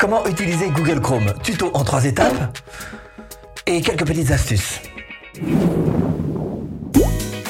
Comment 0.00 0.26
utiliser 0.26 0.70
Google 0.70 0.98
Chrome? 1.02 1.34
Tuto 1.42 1.70
en 1.74 1.84
trois 1.84 2.06
étapes 2.06 2.56
et 3.66 3.82
quelques 3.82 4.06
petites 4.06 4.30
astuces. 4.30 4.80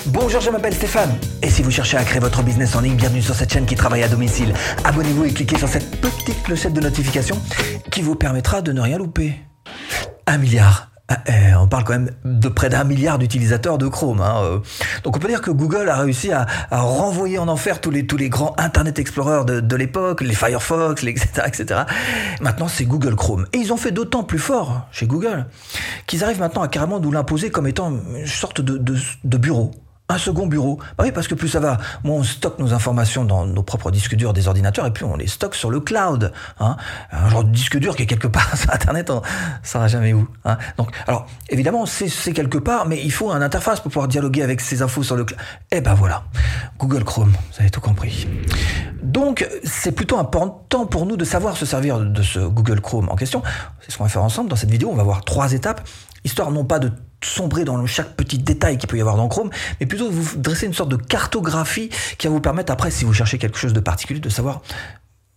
Bonjour, 0.06 0.40
je 0.40 0.50
m'appelle 0.50 0.74
Stéphane. 0.74 1.16
Et 1.42 1.48
si 1.48 1.62
vous 1.62 1.70
cherchez 1.70 1.96
à 1.96 2.02
créer 2.02 2.18
votre 2.18 2.42
business 2.42 2.74
en 2.74 2.80
ligne, 2.80 2.96
bienvenue 2.96 3.22
sur 3.22 3.36
cette 3.36 3.52
chaîne 3.52 3.66
qui 3.66 3.76
travaille 3.76 4.02
à 4.02 4.08
domicile. 4.08 4.52
Abonnez-vous 4.82 5.26
et 5.26 5.32
cliquez 5.32 5.58
sur 5.58 5.68
cette 5.68 6.00
petite 6.00 6.42
clochette 6.42 6.72
de 6.72 6.80
notification 6.80 7.40
qui 7.92 8.02
vous 8.02 8.16
permettra 8.16 8.62
de 8.62 8.72
ne 8.72 8.80
rien 8.80 8.98
louper. 8.98 9.36
Un 10.26 10.38
milliard 10.38 10.89
ah, 11.12 11.18
eh, 11.26 11.56
on 11.56 11.66
parle 11.66 11.82
quand 11.82 11.94
même 11.94 12.10
de 12.24 12.48
près 12.48 12.68
d'un 12.68 12.84
milliard 12.84 13.18
d'utilisateurs 13.18 13.78
de 13.78 13.88
Chrome. 13.88 14.20
Hein, 14.20 14.42
euh. 14.44 14.58
Donc 15.02 15.16
on 15.16 15.18
peut 15.18 15.26
dire 15.26 15.42
que 15.42 15.50
Google 15.50 15.88
a 15.88 15.96
réussi 15.96 16.30
à, 16.30 16.46
renvoyer 16.70 17.38
en 17.38 17.48
enfer 17.48 17.80
tous 17.80 17.90
les, 17.90 18.04
grands 18.28 18.54
Internet 18.58 19.00
Explorer 19.00 19.44
de, 19.44 19.76
l'époque, 19.76 20.20
les 20.20 20.34
Firefox, 20.34 21.02
etc. 21.02 21.28
etc. 21.46 21.80
Maintenant 22.40 22.68
c'est 22.68 22.84
Google 22.84 23.16
Chrome. 23.16 23.46
Et 23.52 23.58
ils 23.58 23.72
ont 23.72 23.76
fait 23.76 23.90
d'autant 23.90 24.22
plus 24.22 24.38
fort 24.38 24.86
chez 24.92 25.08
Google 25.08 25.46
qu'ils 26.06 26.22
arrivent 26.22 26.38
maintenant 26.38 26.62
à 26.62 26.68
carrément 26.68 27.00
nous 27.00 27.10
l'imposer 27.10 27.50
comme 27.50 27.66
étant 27.66 27.90
une 27.90 28.26
sorte 28.26 28.60
de 28.60 29.36
bureau 29.36 29.72
un 30.10 30.18
second 30.18 30.46
bureau. 30.46 30.78
Bah 30.98 31.04
oui, 31.04 31.12
parce 31.12 31.28
que 31.28 31.34
plus 31.34 31.48
ça 31.48 31.60
va, 31.60 31.78
moins 32.04 32.16
on 32.16 32.22
stocke 32.22 32.58
nos 32.58 32.72
informations 32.72 33.24
dans 33.24 33.46
nos 33.46 33.62
propres 33.62 33.90
disques 33.90 34.14
durs 34.14 34.32
des 34.32 34.48
ordinateurs 34.48 34.86
et 34.86 34.92
plus 34.92 35.04
on 35.04 35.16
les 35.16 35.26
stocke 35.26 35.54
sur 35.54 35.70
le 35.70 35.80
cloud. 35.80 36.32
Hein. 36.58 36.76
Un 37.12 37.28
genre 37.28 37.44
de 37.44 37.50
disque 37.50 37.78
dur 37.78 37.96
qui 37.96 38.02
est 38.02 38.06
quelque 38.06 38.26
part 38.28 38.56
sur 38.56 38.72
Internet, 38.72 39.10
on, 39.10 39.22
ça 39.62 39.78
va 39.78 39.88
jamais 39.88 40.12
où. 40.12 40.28
Hein. 40.44 40.58
Donc, 40.76 40.90
alors, 41.06 41.26
évidemment, 41.48 41.86
c'est 41.86 42.32
quelque 42.32 42.58
part, 42.58 42.86
mais 42.86 43.00
il 43.02 43.12
faut 43.12 43.30
un 43.30 43.42
interface 43.42 43.80
pour 43.80 43.90
pouvoir 43.90 44.08
dialoguer 44.08 44.42
avec 44.42 44.60
ces 44.60 44.82
infos 44.82 45.02
sur 45.02 45.16
le 45.16 45.24
cloud. 45.24 45.40
Eh 45.70 45.80
ben 45.80 45.94
voilà, 45.94 46.24
Google 46.78 47.04
Chrome, 47.04 47.30
vous 47.30 47.60
avez 47.60 47.70
tout 47.70 47.80
compris. 47.80 48.26
Donc, 49.02 49.48
c'est 49.64 49.92
plutôt 49.92 50.18
important 50.18 50.86
pour 50.86 51.06
nous 51.06 51.16
de 51.16 51.24
savoir 51.24 51.56
se 51.56 51.66
servir 51.66 52.00
de 52.00 52.22
ce 52.22 52.38
Google 52.40 52.80
Chrome 52.80 53.08
en 53.08 53.16
question. 53.16 53.42
C'est 53.80 53.90
ce 53.90 53.98
qu'on 53.98 54.04
va 54.04 54.10
faire 54.10 54.22
ensemble 54.22 54.50
dans 54.50 54.56
cette 54.56 54.70
vidéo. 54.70 54.90
On 54.92 54.96
va 54.96 55.02
voir 55.02 55.24
trois 55.24 55.52
étapes, 55.52 55.86
histoire 56.24 56.50
non 56.50 56.64
pas 56.64 56.78
de 56.78 56.92
sombrer 57.24 57.64
dans 57.64 57.84
chaque 57.86 58.14
petit 58.16 58.38
détail 58.38 58.78
qu'il 58.78 58.88
peut 58.88 58.96
y 58.96 59.00
avoir 59.00 59.16
dans 59.16 59.28
Chrome, 59.28 59.50
mais 59.78 59.86
plutôt 59.86 60.10
vous 60.10 60.36
dresser 60.36 60.66
une 60.66 60.74
sorte 60.74 60.90
de 60.90 60.96
cartographie 60.96 61.90
qui 62.18 62.26
va 62.26 62.32
vous 62.32 62.40
permettre 62.40 62.72
après, 62.72 62.90
si 62.90 63.04
vous 63.04 63.12
cherchez 63.12 63.38
quelque 63.38 63.58
chose 63.58 63.72
de 63.72 63.80
particulier, 63.80 64.20
de 64.20 64.28
savoir 64.28 64.62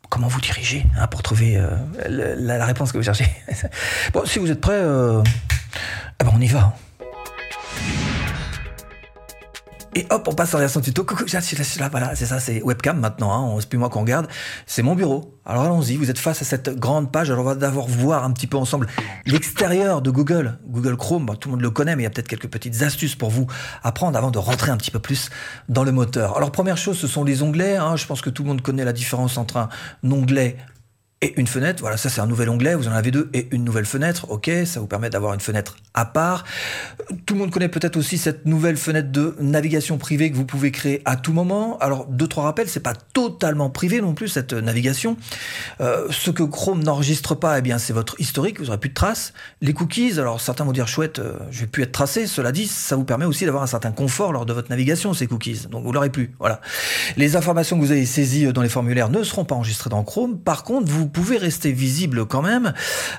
comment 0.09 0.27
vous 0.27 0.41
diriger 0.41 0.85
hein, 0.97 1.07
pour 1.07 1.23
trouver 1.23 1.57
euh, 1.57 2.35
la, 2.37 2.65
réponse 2.65 2.91
que 2.91 2.97
vous 2.97 3.03
cherchez. 3.03 3.25
bon, 4.13 4.25
si 4.25 4.39
vous 4.39 4.51
êtes 4.51 4.61
prêts, 4.61 4.73
euh, 4.73 5.23
eh 6.19 6.23
ben 6.23 6.31
on 6.35 6.39
y 6.39 6.47
va. 6.47 6.75
Et 9.95 10.07
hop, 10.09 10.27
on 10.27 10.33
passe 10.33 10.53
en 10.55 10.57
version 10.57 10.81
tuto. 10.81 11.03
Coucou, 11.03 11.25
là, 11.31 11.39
là, 11.79 11.89
voilà, 11.89 12.15
c'est 12.15 12.25
ça, 12.25 12.39
c'est 12.39 12.63
webcam 12.63 12.99
maintenant, 12.99 13.31
hein, 13.31 13.57
c'est 13.59 13.69
plus 13.69 13.77
moi 13.77 13.89
qu'on 13.89 14.01
regarde. 14.01 14.27
C'est 14.65 14.81
mon 14.81 14.95
bureau. 14.95 15.39
Alors 15.45 15.63
allons-y, 15.63 15.97
vous 15.97 16.09
êtes 16.09 16.17
face 16.17 16.41
à 16.41 16.45
cette 16.45 16.79
grande 16.79 17.11
page. 17.11 17.29
Alors 17.29 17.45
on 17.45 17.49
va 17.49 17.55
d'abord 17.55 17.87
voir 17.87 18.23
un 18.23 18.31
petit 18.31 18.47
peu 18.47 18.57
ensemble 18.57 18.87
l'extérieur 19.25 20.01
de 20.01 20.09
Google. 20.09 20.57
Google 20.67 20.95
Chrome, 20.95 21.35
tout 21.39 21.49
le 21.49 21.55
monde 21.55 21.61
le 21.61 21.69
connaît, 21.69 21.95
mais 21.95 22.03
il 22.03 22.05
y 22.05 22.07
a 22.07 22.09
peut-être 22.09 22.27
quelques 22.27 22.47
petites 22.47 22.81
astuces 22.81 23.15
pour 23.15 23.29
vous 23.29 23.45
apprendre 23.83 24.17
avant 24.17 24.31
de 24.31 24.39
rentrer 24.39 24.71
un 24.71 24.77
petit 24.77 24.91
peu 24.91 24.99
plus 24.99 25.29
dans 25.69 25.83
le 25.83 25.91
moteur. 25.91 26.37
Alors 26.37 26.51
première 26.51 26.77
chose, 26.77 26.97
ce 26.97 27.07
sont 27.07 27.23
les 27.23 27.43
onglets. 27.43 27.75
Hein. 27.75 27.95
Je 27.95 28.05
pense 28.05 28.21
que 28.21 28.29
tout 28.29 28.43
le 28.43 28.49
monde 28.49 28.61
connaît 28.61 28.85
la 28.85 28.93
différence 28.93 29.37
entre 29.37 29.57
un 29.57 29.69
onglet 30.09 30.57
et 31.23 31.33
une 31.39 31.47
fenêtre. 31.47 31.81
Voilà, 31.81 31.97
ça 31.97 32.09
c'est 32.09 32.21
un 32.21 32.27
nouvel 32.27 32.49
onglet, 32.49 32.75
vous 32.75 32.87
en 32.87 32.91
avez 32.91 33.11
deux 33.11 33.29
et 33.33 33.47
une 33.51 33.63
nouvelle 33.63 33.85
fenêtre. 33.85 34.29
Ok, 34.29 34.51
ça 34.65 34.79
vous 34.79 34.87
permet 34.87 35.09
d'avoir 35.09 35.33
une 35.33 35.39
fenêtre 35.39 35.77
à 35.93 36.05
part. 36.05 36.43
Tout 37.25 37.33
le 37.33 37.39
monde 37.39 37.51
connaît 37.51 37.69
peut-être 37.69 37.95
aussi 37.95 38.17
cette 38.17 38.45
nouvelle 38.45 38.77
fenêtre 38.77 39.09
de 39.11 39.35
navigation 39.39 39.97
privée 39.97 40.29
que 40.29 40.35
vous 40.35 40.45
pouvez 40.45 40.71
créer 40.71 41.01
à 41.05 41.15
tout 41.15 41.31
moment. 41.31 41.77
Alors 41.79 42.05
deux 42.07 42.27
trois 42.27 42.43
rappels, 42.43 42.67
c'est 42.67 42.81
pas 42.81 42.93
totalement 43.13 43.69
privé 43.69 44.01
non 44.01 44.13
plus 44.13 44.27
cette 44.27 44.53
navigation. 44.53 45.15
Euh, 45.79 46.07
ce 46.11 46.29
que 46.29 46.43
Chrome 46.43 46.83
n'enregistre 46.83 47.35
pas, 47.35 47.57
eh 47.59 47.61
bien 47.61 47.77
c'est 47.77 47.93
votre 47.93 48.19
historique, 48.19 48.59
vous 48.59 48.67
aurez 48.67 48.79
plus 48.79 48.89
de 48.89 48.93
traces. 48.93 49.33
Les 49.61 49.73
cookies, 49.73 50.19
alors 50.19 50.41
certains 50.41 50.65
vont 50.65 50.73
dire 50.73 50.87
chouette, 50.89 51.19
euh, 51.19 51.37
je 51.51 51.61
vais 51.61 51.67
plus 51.67 51.83
être 51.83 51.93
tracé. 51.93 52.27
Cela 52.27 52.51
dit, 52.51 52.67
ça 52.67 52.97
vous 52.97 53.05
permet 53.05 53.25
aussi 53.25 53.45
d'avoir 53.45 53.63
un 53.63 53.67
certain 53.67 53.91
confort 53.91 54.33
lors 54.33 54.45
de 54.45 54.51
votre 54.51 54.69
navigation 54.69 55.13
ces 55.13 55.27
cookies. 55.27 55.67
Donc 55.71 55.85
vous 55.85 55.91
l'aurez 55.93 56.09
plus. 56.09 56.33
Voilà. 56.39 56.59
Les 57.15 57.37
informations 57.37 57.77
que 57.77 57.85
vous 57.85 57.91
avez 57.91 58.05
saisies 58.05 58.51
dans 58.51 58.61
les 58.61 58.69
formulaires 58.69 59.09
ne 59.09 59.23
seront 59.23 59.45
pas 59.45 59.55
enregistrées 59.55 59.89
dans 59.89 60.03
Chrome. 60.03 60.39
Par 60.39 60.63
contre, 60.63 60.91
vous 60.91 61.07
pouvez 61.13 61.37
rester 61.37 61.71
visible 61.71 62.25
quand 62.25 62.41
même, 62.41 62.73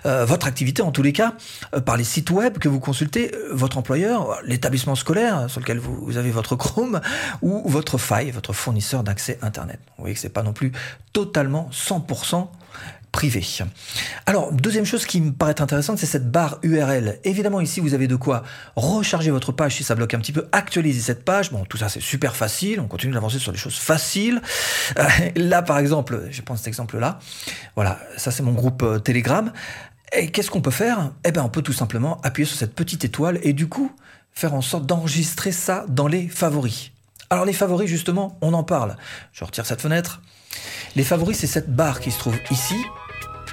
euh, 0.05 0.27
votre 0.27 0.47
activité 0.47 0.83
en 0.83 0.91
tous 0.91 1.03
les 1.03 1.13
cas, 1.13 1.35
euh, 1.75 1.81
par 1.81 1.97
les 1.97 2.05
sites 2.05 2.31
web 2.31 2.59
que 2.59 2.69
vous 2.69 2.81
consultez, 2.81 3.35
euh, 3.35 3.49
votre 3.53 3.79
employeur, 3.79 4.41
l'établissement 4.45 4.97
scolaire 4.97 5.49
sur 5.49 5.61
lequel 5.61 5.79
vous, 5.79 6.05
vous, 6.05 6.19
avez 6.19 6.31
votre 6.31 6.57
Chrome, 6.57 7.01
ou 7.43 7.67
votre 7.67 7.97
faille, 7.97 8.31
votre 8.33 8.53
fournisseur 8.53 9.03
d'accès 9.05 9.39
Internet. 9.41 9.79
Vous 9.97 10.03
voyez 10.03 10.15
que 10.15 10.21
c'est 10.21 10.29
pas 10.29 10.43
non 10.43 10.53
plus 10.53 10.73
totalement 11.13 11.71
100% 11.73 12.49
privé. 13.15 13.47
Alors, 14.27 14.53
deuxième 14.53 14.85
chose 14.85 15.07
qui 15.07 15.21
me 15.21 15.31
paraît 15.31 15.61
intéressante, 15.61 15.99
c'est 15.99 16.07
cette 16.07 16.33
barre 16.33 16.59
URL. 16.65 17.21
Évidemment, 17.23 17.61
ici, 17.61 17.79
vous 17.79 17.95
avez 17.95 18.09
de 18.09 18.17
quoi 18.17 18.43
recharger 18.75 19.31
votre 19.31 19.53
page 19.53 19.77
si 19.77 19.85
ça 19.85 19.95
bloque 19.95 20.15
un 20.15 20.19
petit 20.19 20.33
peu, 20.33 20.49
actualiser 20.51 21.01
cette 21.01 21.25
page. 21.25 21.53
Bon, 21.53 21.65
tout 21.65 21.77
ça, 21.77 21.89
c'est 21.89 22.01
super 22.01 22.35
facile. 22.35 22.81
On 22.81 22.89
continue 22.89 23.13
d'avancer 23.13 23.39
sur 23.39 23.53
des 23.53 23.59
choses 23.59 23.77
faciles. 23.77 24.43
Euh, 24.99 25.05
là, 25.37 25.63
par 25.63 25.79
exemple, 25.79 26.25
je 26.33 26.43
prends 26.43 26.57
cet 26.57 26.67
exemple-là. 26.67 27.21
Voilà, 27.77 28.01
ça, 28.17 28.33
c'est 28.33 28.43
mon 28.43 28.53
groupe 28.53 28.83
euh, 28.83 28.99
Telegram. 28.99 29.53
Et 30.13 30.33
qu'est-ce 30.33 30.51
qu'on 30.51 30.61
peut 30.61 30.73
faire? 30.73 31.13
Eh 31.25 31.31
bien, 31.31 31.45
on 31.45 31.49
peut 31.49 31.63
tout 31.63 31.73
simplement 31.73 32.21
appuyer 32.23 32.47
sur 32.47 32.59
cette 32.59 32.75
petite 32.75 33.05
étoile 33.05 33.39
et 33.43 33.53
du 33.53 33.69
coup, 33.69 33.93
faire 34.33 34.55
en 34.55 34.61
sorte 34.61 34.87
d'enregistrer 34.87 35.53
ça 35.53 35.85
dans 35.89 36.09
les 36.09 36.27
favoris. 36.27 36.91
Alors 37.31 37.45
les 37.45 37.53
favoris, 37.53 37.89
justement, 37.89 38.39
on 38.41 38.55
en 38.55 38.65
parle. 38.65 38.97
Je 39.33 39.45
retire 39.45 39.67
cette 39.67 39.81
fenêtre. 39.81 40.21
Les 40.97 41.05
favoris, 41.05 41.39
c'est 41.39 41.47
cette 41.47 41.75
barre 41.75 42.01
qui 42.01 42.11
se 42.11 42.19
trouve 42.19 42.37
ici, 42.51 42.77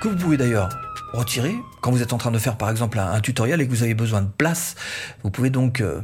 que 0.02 0.08
vous 0.08 0.16
pouvez 0.16 0.38
d'ailleurs 0.38 0.70
retirer. 1.14 1.56
Quand 1.82 1.92
vous 1.92 2.02
êtes 2.02 2.14
en 2.14 2.18
train 2.18 2.32
de 2.32 2.38
faire 2.38 2.58
par 2.58 2.70
exemple 2.70 3.00
un, 3.00 3.20
tutoriel 3.20 3.60
et 3.60 3.66
que 3.66 3.72
vous 3.72 3.84
avez 3.84 3.94
besoin 3.94 4.22
de 4.22 4.30
place, 4.30 4.76
vous 5.24 5.32
pouvez 5.32 5.50
donc 5.50 5.82
euh, 5.82 6.02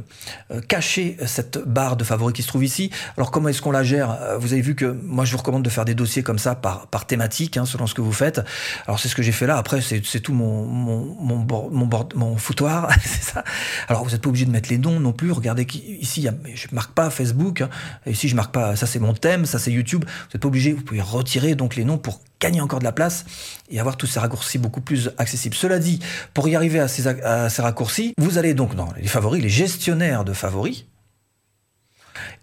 euh, 0.50 0.60
cacher 0.60 1.16
cette 1.26 1.58
barre 1.58 1.96
de 1.96 2.04
favoris 2.04 2.34
qui 2.34 2.42
se 2.42 2.48
trouve 2.48 2.64
ici. 2.64 2.90
Alors 3.16 3.30
comment 3.30 3.48
est-ce 3.48 3.62
qu'on 3.62 3.70
la 3.70 3.84
gère? 3.84 4.10
Euh, 4.20 4.38
Vous 4.38 4.52
avez 4.52 4.62
vu 4.62 4.74
que 4.74 4.86
moi 4.86 5.24
je 5.24 5.32
vous 5.32 5.38
recommande 5.38 5.62
de 5.62 5.70
faire 5.70 5.84
des 5.84 5.94
dossiers 5.94 6.22
comme 6.22 6.38
ça 6.38 6.54
par, 6.54 6.88
par 6.88 7.06
thématique, 7.06 7.56
hein, 7.56 7.64
selon 7.64 7.86
ce 7.86 7.94
que 7.94 8.00
vous 8.00 8.12
faites. 8.12 8.40
Alors 8.86 8.98
c'est 8.98 9.08
ce 9.08 9.14
que 9.14 9.22
j'ai 9.22 9.32
fait 9.32 9.46
là. 9.46 9.56
Après 9.56 9.80
c'est 9.80 10.00
tout 10.20 10.34
mon, 10.34 10.66
mon, 10.66 11.46
mon, 12.14 12.36
foutoir, 12.36 12.90
ça. 13.20 13.44
Alors 13.88 14.04
vous 14.04 14.10
n'êtes 14.10 14.22
pas 14.22 14.28
obligé 14.28 14.44
de 14.44 14.50
mettre 14.50 14.68
les 14.68 14.78
noms 14.78 15.00
non 15.00 15.12
plus. 15.12 15.32
Regardez 15.32 15.66
ici, 16.00 16.22
y 16.22 16.28
a, 16.28 16.34
je 16.54 16.66
marque 16.72 16.92
pas 16.92 17.08
Facebook. 17.10 17.62
Hein. 17.62 17.70
Ici 18.06 18.28
je 18.28 18.36
marque 18.36 18.52
pas, 18.52 18.76
ça 18.76 18.86
c'est 18.86 18.98
mon 18.98 19.14
thème, 19.14 19.46
ça 19.46 19.58
c'est 19.58 19.72
YouTube. 19.72 20.04
Vous 20.04 20.34
n'êtes 20.34 20.42
pas 20.42 20.48
obligé, 20.48 20.72
vous 20.72 20.82
pouvez 20.82 21.00
retirer 21.00 21.54
donc 21.54 21.76
les 21.76 21.84
noms 21.84 21.98
pour 21.98 22.20
gagner 22.40 22.60
encore 22.60 22.78
de 22.78 22.84
la 22.84 22.92
place 22.92 23.24
et 23.70 23.80
avoir 23.80 23.96
tous 23.96 24.06
ces 24.06 24.20
raccourcis 24.20 24.58
beaucoup 24.58 24.80
plus 24.80 24.97
accessibles. 25.18 25.54
Cela 25.54 25.78
dit, 25.78 26.00
pour 26.34 26.48
y 26.48 26.56
arriver 26.56 26.80
à 26.80 26.88
ces, 26.88 27.02
raccourcis, 27.60 28.14
vous 28.18 28.38
allez 28.38 28.54
donc 28.54 28.74
dans 28.74 28.92
les 28.96 29.06
favoris, 29.06 29.42
les 29.42 29.48
gestionnaires 29.48 30.24
de 30.24 30.32
favoris, 30.32 30.86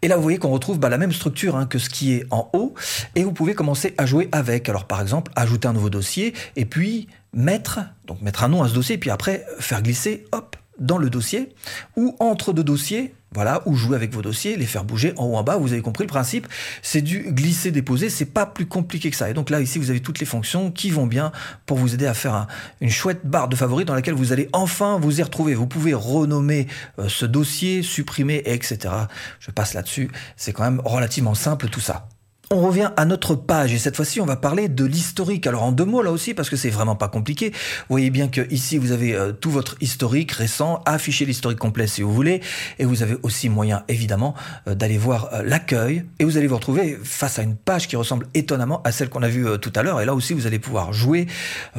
et 0.02 0.08
là, 0.08 0.16
vous 0.16 0.22
voyez 0.22 0.38
qu'on 0.38 0.52
retrouve 0.52 0.80
bah, 0.80 0.90
la 0.90 0.98
même 0.98 1.12
structure 1.12 1.56
hein, 1.56 1.66
que 1.66 1.80
ce 1.80 1.90
qui 1.90 2.14
est 2.14 2.26
en 2.32 2.50
haut, 2.54 2.74
et 3.16 3.24
vous 3.24 3.32
pouvez 3.32 3.56
commencer 3.56 3.94
à 3.98 4.06
jouer 4.06 4.30
avec. 4.32 4.70
Alors, 4.70 4.86
par 4.86 5.02
exemple, 5.02 5.32
ajouter 5.36 5.68
un 5.68 5.74
nouveau 5.74 5.90
dossier, 5.90 6.34
et 6.56 6.66
puis 6.66 7.08
mettre, 7.34 7.80
donc 8.06 8.22
mettre 8.22 8.44
un 8.44 8.50
nom 8.50 8.64
à 8.64 8.70
ce 8.70 8.74
dossier, 8.74 8.98
puis 8.98 9.10
après 9.10 9.46
faire 9.60 9.82
glisser, 9.82 10.26
hop, 10.32 10.56
dans 10.80 10.98
le 10.98 11.10
dossier, 11.10 11.54
ou 11.96 12.16
entre 12.20 12.54
deux 12.54 12.64
dossiers, 12.64 13.14
voilà, 13.36 13.62
ou 13.66 13.76
jouer 13.76 13.96
avec 13.96 14.14
vos 14.14 14.22
dossiers, 14.22 14.56
les 14.56 14.66
faire 14.66 14.86
bouger 14.86 15.14
en 15.18 15.26
haut 15.26 15.36
en 15.36 15.44
bas. 15.44 15.58
Vous 15.58 15.74
avez 15.74 15.82
compris 15.82 16.06
le 16.06 16.10
principe. 16.10 16.48
C'est 16.82 17.02
du 17.02 17.32
glisser 17.32 17.72
déposer. 17.72 18.10
C'est 18.10 18.26
pas 18.26 18.46
plus 18.46 18.66
compliqué 18.66 19.12
que 19.12 19.18
ça. 19.18 19.30
Et 19.30 19.34
donc 19.34 19.50
là 19.50 19.62
ici 19.62 19.78
vous 19.78 19.90
avez 19.90 20.00
toutes 20.00 20.20
les 20.20 20.26
fonctions 20.26 20.72
qui 20.72 20.90
vont 20.90 21.06
bien 21.06 21.32
pour 21.66 21.78
vous 21.78 21.94
aider 21.94 22.08
à 22.08 22.14
faire 22.14 22.48
une 22.82 22.90
chouette 22.90 23.26
barre 23.26 23.50
de 23.50 23.56
favoris 23.56 23.86
dans 23.86 23.94
laquelle 23.94 24.14
vous 24.14 24.32
allez 24.32 24.50
enfin 24.54 24.98
vous 25.00 25.20
y 25.20 25.24
retrouver. 25.24 25.54
Vous 25.54 25.68
pouvez 25.68 25.94
renommer 25.94 26.68
euh, 26.98 27.10
ce 27.10 27.26
dossier, 27.26 27.84
supprimer, 27.84 28.42
etc. 28.46 28.94
Je 29.40 29.52
passe 29.52 29.74
là-dessus. 29.74 30.10
C'est 30.38 30.54
quand 30.54 30.64
même 30.64 30.82
relativement 30.84 31.36
simple 31.36 31.68
tout 31.68 31.82
ça. 31.82 32.08
On 32.52 32.62
revient 32.62 32.92
à 32.96 33.06
notre 33.06 33.34
page 33.34 33.74
et 33.74 33.80
cette 33.80 33.96
fois-ci 33.96 34.22
on 34.22 34.26
va 34.26 34.36
parler 34.36 34.70
de 34.70 34.86
l'historique. 34.86 35.48
Alors 35.48 35.64
en 35.64 35.72
deux 35.72 35.84
mots 35.84 36.04
là 36.04 36.12
aussi 36.12 36.36
parce 36.36 36.52
que 36.52 36.56
c'est 36.56 36.70
vraiment 36.70 36.96
pas 36.96 37.08
compliqué. 37.08 37.50
Vous 37.50 37.96
voyez 37.96 38.12
bien 38.12 38.28
que 38.28 38.42
ici 38.54 38.78
vous 38.78 38.92
avez 38.92 39.16
euh, 39.16 39.32
tout 39.32 39.50
votre 39.50 39.76
historique 39.82 40.32
récent, 40.32 40.84
afficher 40.86 41.26
l'historique 41.26 41.58
complet 41.58 41.88
si 41.88 42.04
vous 42.04 42.14
voulez 42.14 42.42
et 42.78 42.86
vous 42.86 43.02
avez 43.02 43.16
aussi 43.24 43.50
moyen 43.50 43.84
évidemment 43.88 44.36
euh, 44.68 44.76
d'aller 44.76 45.00
voir 45.00 45.30
euh, 45.34 45.42
l'accueil 45.44 46.06
et 46.20 46.24
vous 46.24 46.38
allez 46.38 46.46
vous 46.46 46.58
retrouver 46.58 47.00
face 47.04 47.40
à 47.40 47.42
une 47.42 47.56
page 47.56 47.88
qui 47.88 47.96
ressemble 47.96 48.28
étonnamment 48.36 48.80
à 48.84 48.92
celle 48.92 49.10
qu'on 49.10 49.24
a 49.24 49.28
vue 49.28 49.48
tout 49.60 49.74
à 49.76 49.82
l'heure 49.82 50.00
et 50.00 50.06
là 50.06 50.14
aussi 50.14 50.36
vous 50.36 50.46
allez 50.46 50.60
pouvoir 50.60 50.94
jouer, 50.94 51.26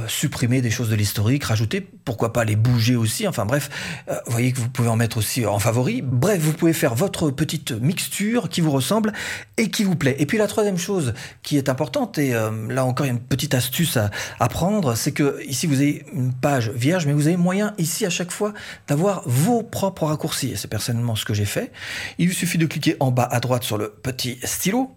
supprimer 0.08 0.62
des 0.62 0.70
choses 0.72 0.90
de 0.90 0.96
l'historique, 0.96 1.44
rajouter, 1.44 1.80
pourquoi 2.04 2.32
pas 2.32 2.44
les 2.44 2.56
bouger 2.56 2.96
aussi. 2.96 3.28
Enfin 3.28 3.46
bref, 3.46 3.70
vous 4.08 4.32
voyez 4.32 4.52
que 4.52 4.58
vous 4.58 4.68
pouvez 4.68 4.88
en 4.88 4.96
mettre 4.96 5.18
aussi 5.18 5.46
en 5.46 5.58
favori. 5.58 6.02
Bref, 6.02 6.40
vous 6.40 6.52
pouvez 6.52 6.72
faire 6.72 6.94
votre 6.94 7.30
petite 7.30 7.70
mixture 7.70 8.48
qui 8.48 8.60
vous 8.60 8.70
ressemble 8.72 9.12
et 9.56 9.70
qui 9.70 9.84
vous 9.84 9.96
plaît. 9.96 10.16
Et 10.18 10.26
puis 10.26 10.38
la 10.38 10.46
troisième 10.56 10.78
chose 10.78 11.12
qui 11.42 11.58
est 11.58 11.68
importante, 11.68 12.16
et 12.16 12.34
euh, 12.34 12.50
là 12.72 12.86
encore 12.86 13.04
il 13.04 13.10
y 13.10 13.12
a 13.12 13.14
une 13.14 13.20
petite 13.20 13.52
astuce 13.52 13.98
à, 13.98 14.48
prendre, 14.48 14.94
c'est 14.94 15.12
que 15.12 15.44
ici 15.46 15.66
vous 15.66 15.82
avez 15.82 16.06
une 16.14 16.32
page 16.32 16.70
vierge, 16.70 17.04
mais 17.04 17.12
vous 17.12 17.26
avez 17.26 17.36
moyen 17.36 17.74
ici 17.76 18.06
à 18.06 18.10
chaque 18.10 18.30
fois 18.30 18.54
d'avoir 18.88 19.22
vos 19.26 19.62
propres 19.62 20.06
raccourcis. 20.06 20.54
C'est 20.56 20.68
personnellement 20.68 21.14
ce 21.14 21.26
que 21.26 21.34
j'ai 21.34 21.44
fait. 21.44 21.72
Il 22.16 22.32
suffit 22.32 22.56
de 22.56 22.64
cliquer 22.64 22.96
en 23.00 23.10
bas 23.10 23.28
à 23.30 23.38
droite 23.40 23.64
sur 23.64 23.76
le 23.76 23.90
petit 23.90 24.38
stylo. 24.44 24.92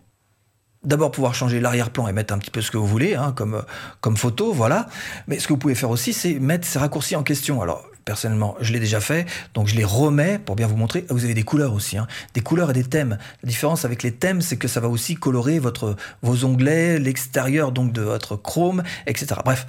d'abord 0.86 1.12
pouvoir 1.12 1.36
changer 1.36 1.60
l'arrière-plan 1.60 2.08
et 2.08 2.14
mettre 2.14 2.34
un 2.34 2.38
petit 2.38 2.52
peu 2.52 2.62
ce 2.62 2.72
que 2.72 2.78
vous 2.78 2.88
voulez, 2.88 3.16
hein, 3.16 3.34
comme, 3.36 3.66
comme 4.00 4.16
photo, 4.16 4.54
voilà. 4.54 4.88
Mais 5.28 5.40
ce 5.40 5.48
que 5.48 5.52
vous 5.52 5.60
pouvez 5.60 5.76
faire 5.76 5.90
aussi, 5.90 6.14
c'est 6.14 6.40
mettre 6.40 6.66
ces 6.66 6.80
raccourcis 6.80 7.18
en 7.18 7.24
question. 7.24 7.62
Alors, 7.62 7.84
personnellement, 8.10 8.56
je 8.60 8.74
l'ai 8.74 8.80
déjà 8.80 9.00
fait, 9.02 9.28
donc 9.54 9.68
je 9.68 9.76
les 9.76 9.84
remets 9.84 10.40
pour 10.40 10.56
bien 10.56 10.66
vous 10.66 10.76
montrer. 10.76 11.06
Vous 11.12 11.26
avez 11.26 11.36
des 11.36 11.44
couleurs 11.44 11.76
aussi, 11.76 11.96
hein. 11.96 12.08
des 12.34 12.42
couleurs 12.42 12.72
et 12.72 12.74
des 12.74 12.84
thèmes. 12.84 13.20
La 13.44 13.48
différence 13.48 13.86
avec 13.86 14.02
les 14.02 14.12
thèmes, 14.12 14.42
c'est 14.42 14.58
que 14.58 14.68
ça 14.68 14.80
va 14.80 14.88
aussi 14.88 15.14
colorer 15.14 15.60
votre, 15.60 15.96
vos 16.24 16.44
onglets, 16.44 16.98
l'extérieur 16.98 17.72
donc 17.72 17.94
de 17.94 18.02
votre 18.02 18.36
Chrome, 18.36 18.82
etc. 19.06 19.36
Bref, 19.46 19.68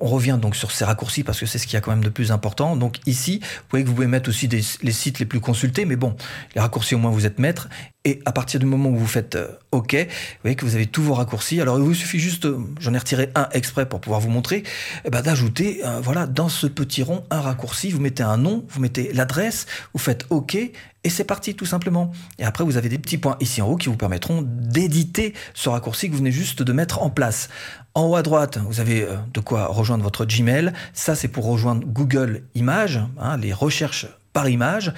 on 0.00 0.06
revient 0.06 0.38
donc 0.40 0.56
sur 0.56 0.70
ces 0.70 0.86
raccourcis 0.86 1.22
parce 1.22 1.38
que 1.38 1.44
c'est 1.44 1.58
ce 1.58 1.66
qu'il 1.66 1.74
y 1.74 1.76
a 1.76 1.82
quand 1.82 1.90
même 1.90 2.02
de 2.02 2.08
plus 2.08 2.32
important. 2.32 2.76
Donc 2.76 2.96
ici, 3.04 3.40
vous 3.42 3.64
voyez 3.68 3.84
que 3.84 3.90
vous 3.90 3.94
pouvez 3.94 4.06
mettre 4.06 4.30
aussi 4.30 4.48
les 4.48 4.92
sites 4.92 5.18
les 5.18 5.26
plus 5.26 5.40
consultés, 5.40 5.84
mais 5.84 5.96
bon, 5.96 6.16
les 6.54 6.62
raccourcis 6.62 6.94
au 6.94 6.98
moins 6.98 7.10
vous 7.10 7.26
êtes 7.26 7.38
maître. 7.38 7.68
Et 8.06 8.20
à 8.24 8.30
partir 8.30 8.60
du 8.60 8.66
moment 8.66 8.88
où 8.90 8.96
vous 8.96 9.06
faites 9.06 9.34
euh, 9.34 9.48
OK, 9.72 9.94
vous 9.94 10.40
voyez 10.42 10.54
que 10.54 10.64
vous 10.64 10.76
avez 10.76 10.86
tous 10.86 11.02
vos 11.02 11.14
raccourcis. 11.14 11.60
Alors 11.60 11.76
il 11.76 11.82
vous 11.82 11.92
suffit 11.92 12.20
juste, 12.20 12.44
euh, 12.44 12.60
j'en 12.78 12.94
ai 12.94 12.98
retiré 12.98 13.30
un 13.34 13.48
exprès 13.50 13.84
pour 13.84 14.00
pouvoir 14.00 14.20
vous 14.20 14.30
montrer, 14.30 14.62
eh 15.04 15.10
ben, 15.10 15.22
d'ajouter 15.22 15.80
euh, 15.84 15.98
voilà 16.00 16.28
dans 16.28 16.48
ce 16.48 16.68
petit 16.68 17.02
rond 17.02 17.24
un 17.30 17.40
raccourci. 17.40 17.90
Vous 17.90 18.00
mettez 18.00 18.22
un 18.22 18.36
nom, 18.36 18.64
vous 18.68 18.80
mettez 18.80 19.12
l'adresse, 19.12 19.66
vous 19.92 19.98
faites 19.98 20.24
OK 20.30 20.54
et 20.54 21.08
c'est 21.08 21.24
parti 21.24 21.56
tout 21.56 21.66
simplement. 21.66 22.12
Et 22.38 22.44
après 22.44 22.62
vous 22.62 22.76
avez 22.76 22.88
des 22.88 22.98
petits 22.98 23.18
points 23.18 23.36
ici 23.40 23.60
en 23.60 23.66
haut 23.70 23.76
qui 23.76 23.88
vous 23.88 23.96
permettront 23.96 24.44
d'éditer 24.46 25.34
ce 25.52 25.68
raccourci 25.68 26.06
que 26.06 26.12
vous 26.12 26.18
venez 26.18 26.30
juste 26.30 26.62
de 26.62 26.72
mettre 26.72 27.02
en 27.02 27.10
place. 27.10 27.48
En 27.94 28.04
haut 28.04 28.14
à 28.14 28.22
droite, 28.22 28.58
vous 28.58 28.78
avez 28.78 29.04
de 29.34 29.40
quoi 29.40 29.66
rejoindre 29.66 30.04
votre 30.04 30.24
Gmail. 30.26 30.72
Ça 30.92 31.16
c'est 31.16 31.26
pour 31.26 31.44
rejoindre 31.44 31.84
Google 31.84 32.42
Images, 32.54 33.00
hein, 33.18 33.36
les 33.36 33.52
recherches 33.52 34.06
par 34.36 34.50
image. 34.50 34.92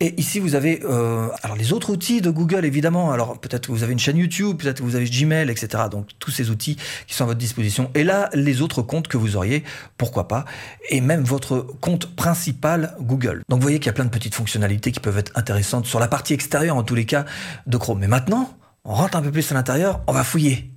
Et 0.00 0.12
ici, 0.20 0.40
vous 0.40 0.54
avez 0.54 0.82
euh, 0.84 1.28
alors 1.42 1.56
les 1.56 1.72
autres 1.72 1.88
outils 1.88 2.20
de 2.20 2.28
Google, 2.28 2.66
évidemment. 2.66 3.12
Alors 3.12 3.40
peut-être 3.40 3.68
que 3.68 3.72
vous 3.72 3.82
avez 3.82 3.94
une 3.94 3.98
chaîne 3.98 4.18
YouTube, 4.18 4.58
peut-être 4.58 4.80
que 4.80 4.82
vous 4.82 4.94
avez 4.94 5.08
Gmail, 5.08 5.48
etc. 5.50 5.84
Donc 5.90 6.08
tous 6.18 6.30
ces 6.30 6.50
outils 6.50 6.76
qui 7.06 7.14
sont 7.14 7.24
à 7.24 7.28
votre 7.28 7.38
disposition. 7.38 7.90
Et 7.94 8.04
là, 8.04 8.28
les 8.34 8.60
autres 8.60 8.82
comptes 8.82 9.08
que 9.08 9.16
vous 9.16 9.36
auriez, 9.36 9.64
pourquoi 9.96 10.28
pas. 10.28 10.44
Et 10.90 11.00
même 11.00 11.22
votre 11.22 11.60
compte 11.80 12.14
principal 12.14 12.94
Google. 13.00 13.42
Donc 13.48 13.60
vous 13.60 13.62
voyez 13.62 13.78
qu'il 13.78 13.86
y 13.86 13.88
a 13.88 13.94
plein 13.94 14.04
de 14.04 14.10
petites 14.10 14.34
fonctionnalités 14.34 14.92
qui 14.92 15.00
peuvent 15.00 15.16
être 15.16 15.32
intéressantes 15.34 15.86
sur 15.86 15.98
la 15.98 16.08
partie 16.08 16.34
extérieure, 16.34 16.76
en 16.76 16.82
tous 16.82 16.94
les 16.94 17.06
cas, 17.06 17.24
de 17.66 17.78
Chrome. 17.78 18.00
Mais 18.00 18.08
maintenant, 18.08 18.52
on 18.84 18.92
rentre 18.92 19.16
un 19.16 19.22
peu 19.22 19.32
plus 19.32 19.50
à 19.50 19.54
l'intérieur, 19.54 20.02
on 20.08 20.12
va 20.12 20.24
fouiller 20.24 20.70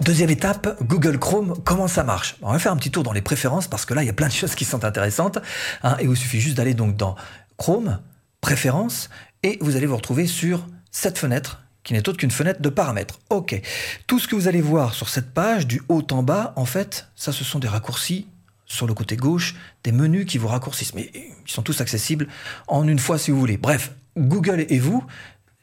deuxième 0.00 0.30
étape, 0.30 0.82
Google 0.82 1.18
Chrome, 1.18 1.54
comment 1.64 1.88
ça 1.88 2.04
marche? 2.04 2.36
On 2.42 2.52
va 2.52 2.58
faire 2.58 2.72
un 2.72 2.76
petit 2.76 2.90
tour 2.90 3.02
dans 3.02 3.12
les 3.12 3.22
préférences 3.22 3.68
parce 3.68 3.84
que 3.84 3.94
là, 3.94 4.02
il 4.02 4.06
y 4.06 4.10
a 4.10 4.14
plein 4.14 4.28
de 4.28 4.32
choses 4.32 4.54
qui 4.54 4.64
sont 4.64 4.84
intéressantes. 4.84 5.38
Hein, 5.82 5.96
et 5.98 6.02
il 6.02 6.08
vous 6.08 6.16
suffit 6.16 6.40
juste 6.40 6.56
d'aller 6.56 6.74
donc 6.74 6.96
dans 6.96 7.16
Chrome, 7.56 8.00
préférences, 8.40 9.08
et 9.42 9.58
vous 9.60 9.76
allez 9.76 9.86
vous 9.86 9.96
retrouver 9.96 10.26
sur 10.26 10.66
cette 10.90 11.18
fenêtre 11.18 11.62
qui 11.84 11.92
n'est 11.92 12.08
autre 12.08 12.18
qu'une 12.18 12.32
fenêtre 12.32 12.60
de 12.60 12.68
paramètres. 12.68 13.20
Ok. 13.30 13.60
Tout 14.08 14.18
ce 14.18 14.26
que 14.26 14.34
vous 14.34 14.48
allez 14.48 14.60
voir 14.60 14.92
sur 14.92 15.08
cette 15.08 15.32
page, 15.32 15.68
du 15.68 15.80
haut 15.88 16.04
en 16.10 16.24
bas, 16.24 16.52
en 16.56 16.64
fait, 16.64 17.08
ça, 17.14 17.32
ce 17.32 17.44
sont 17.44 17.60
des 17.60 17.68
raccourcis 17.68 18.26
sur 18.66 18.88
le 18.88 18.94
côté 18.94 19.16
gauche, 19.16 19.54
des 19.84 19.92
menus 19.92 20.26
qui 20.26 20.38
vous 20.38 20.48
raccourcissent. 20.48 20.94
Mais 20.94 21.12
ils 21.14 21.50
sont 21.50 21.62
tous 21.62 21.80
accessibles 21.80 22.26
en 22.66 22.88
une 22.88 22.98
fois 22.98 23.18
si 23.18 23.30
vous 23.30 23.38
voulez. 23.38 23.56
Bref, 23.56 23.92
Google 24.18 24.66
et 24.68 24.80
vous, 24.80 25.04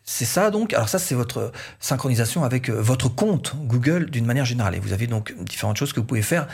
c'est 0.04 0.26
ça 0.26 0.52
donc. 0.52 0.74
Alors 0.74 0.90
ça, 0.90 1.00
c'est 1.00 1.16
votre 1.16 1.52
synchronisation 1.80 2.44
avec 2.44 2.70
euh, 2.70 2.74
votre 2.74 3.10
compte 3.10 3.56
Google 3.56 4.10
d'une 4.10 4.26
manière 4.26 4.46
générale. 4.46 4.76
Et 4.76 4.80
vous 4.80 4.94
avez 4.94 5.08
donc 5.08 5.34
différentes 5.40 5.78
choses 5.78 5.94
que 5.94 6.00
vous 6.00 6.06
pouvez 6.06 6.22
faire 6.22 6.48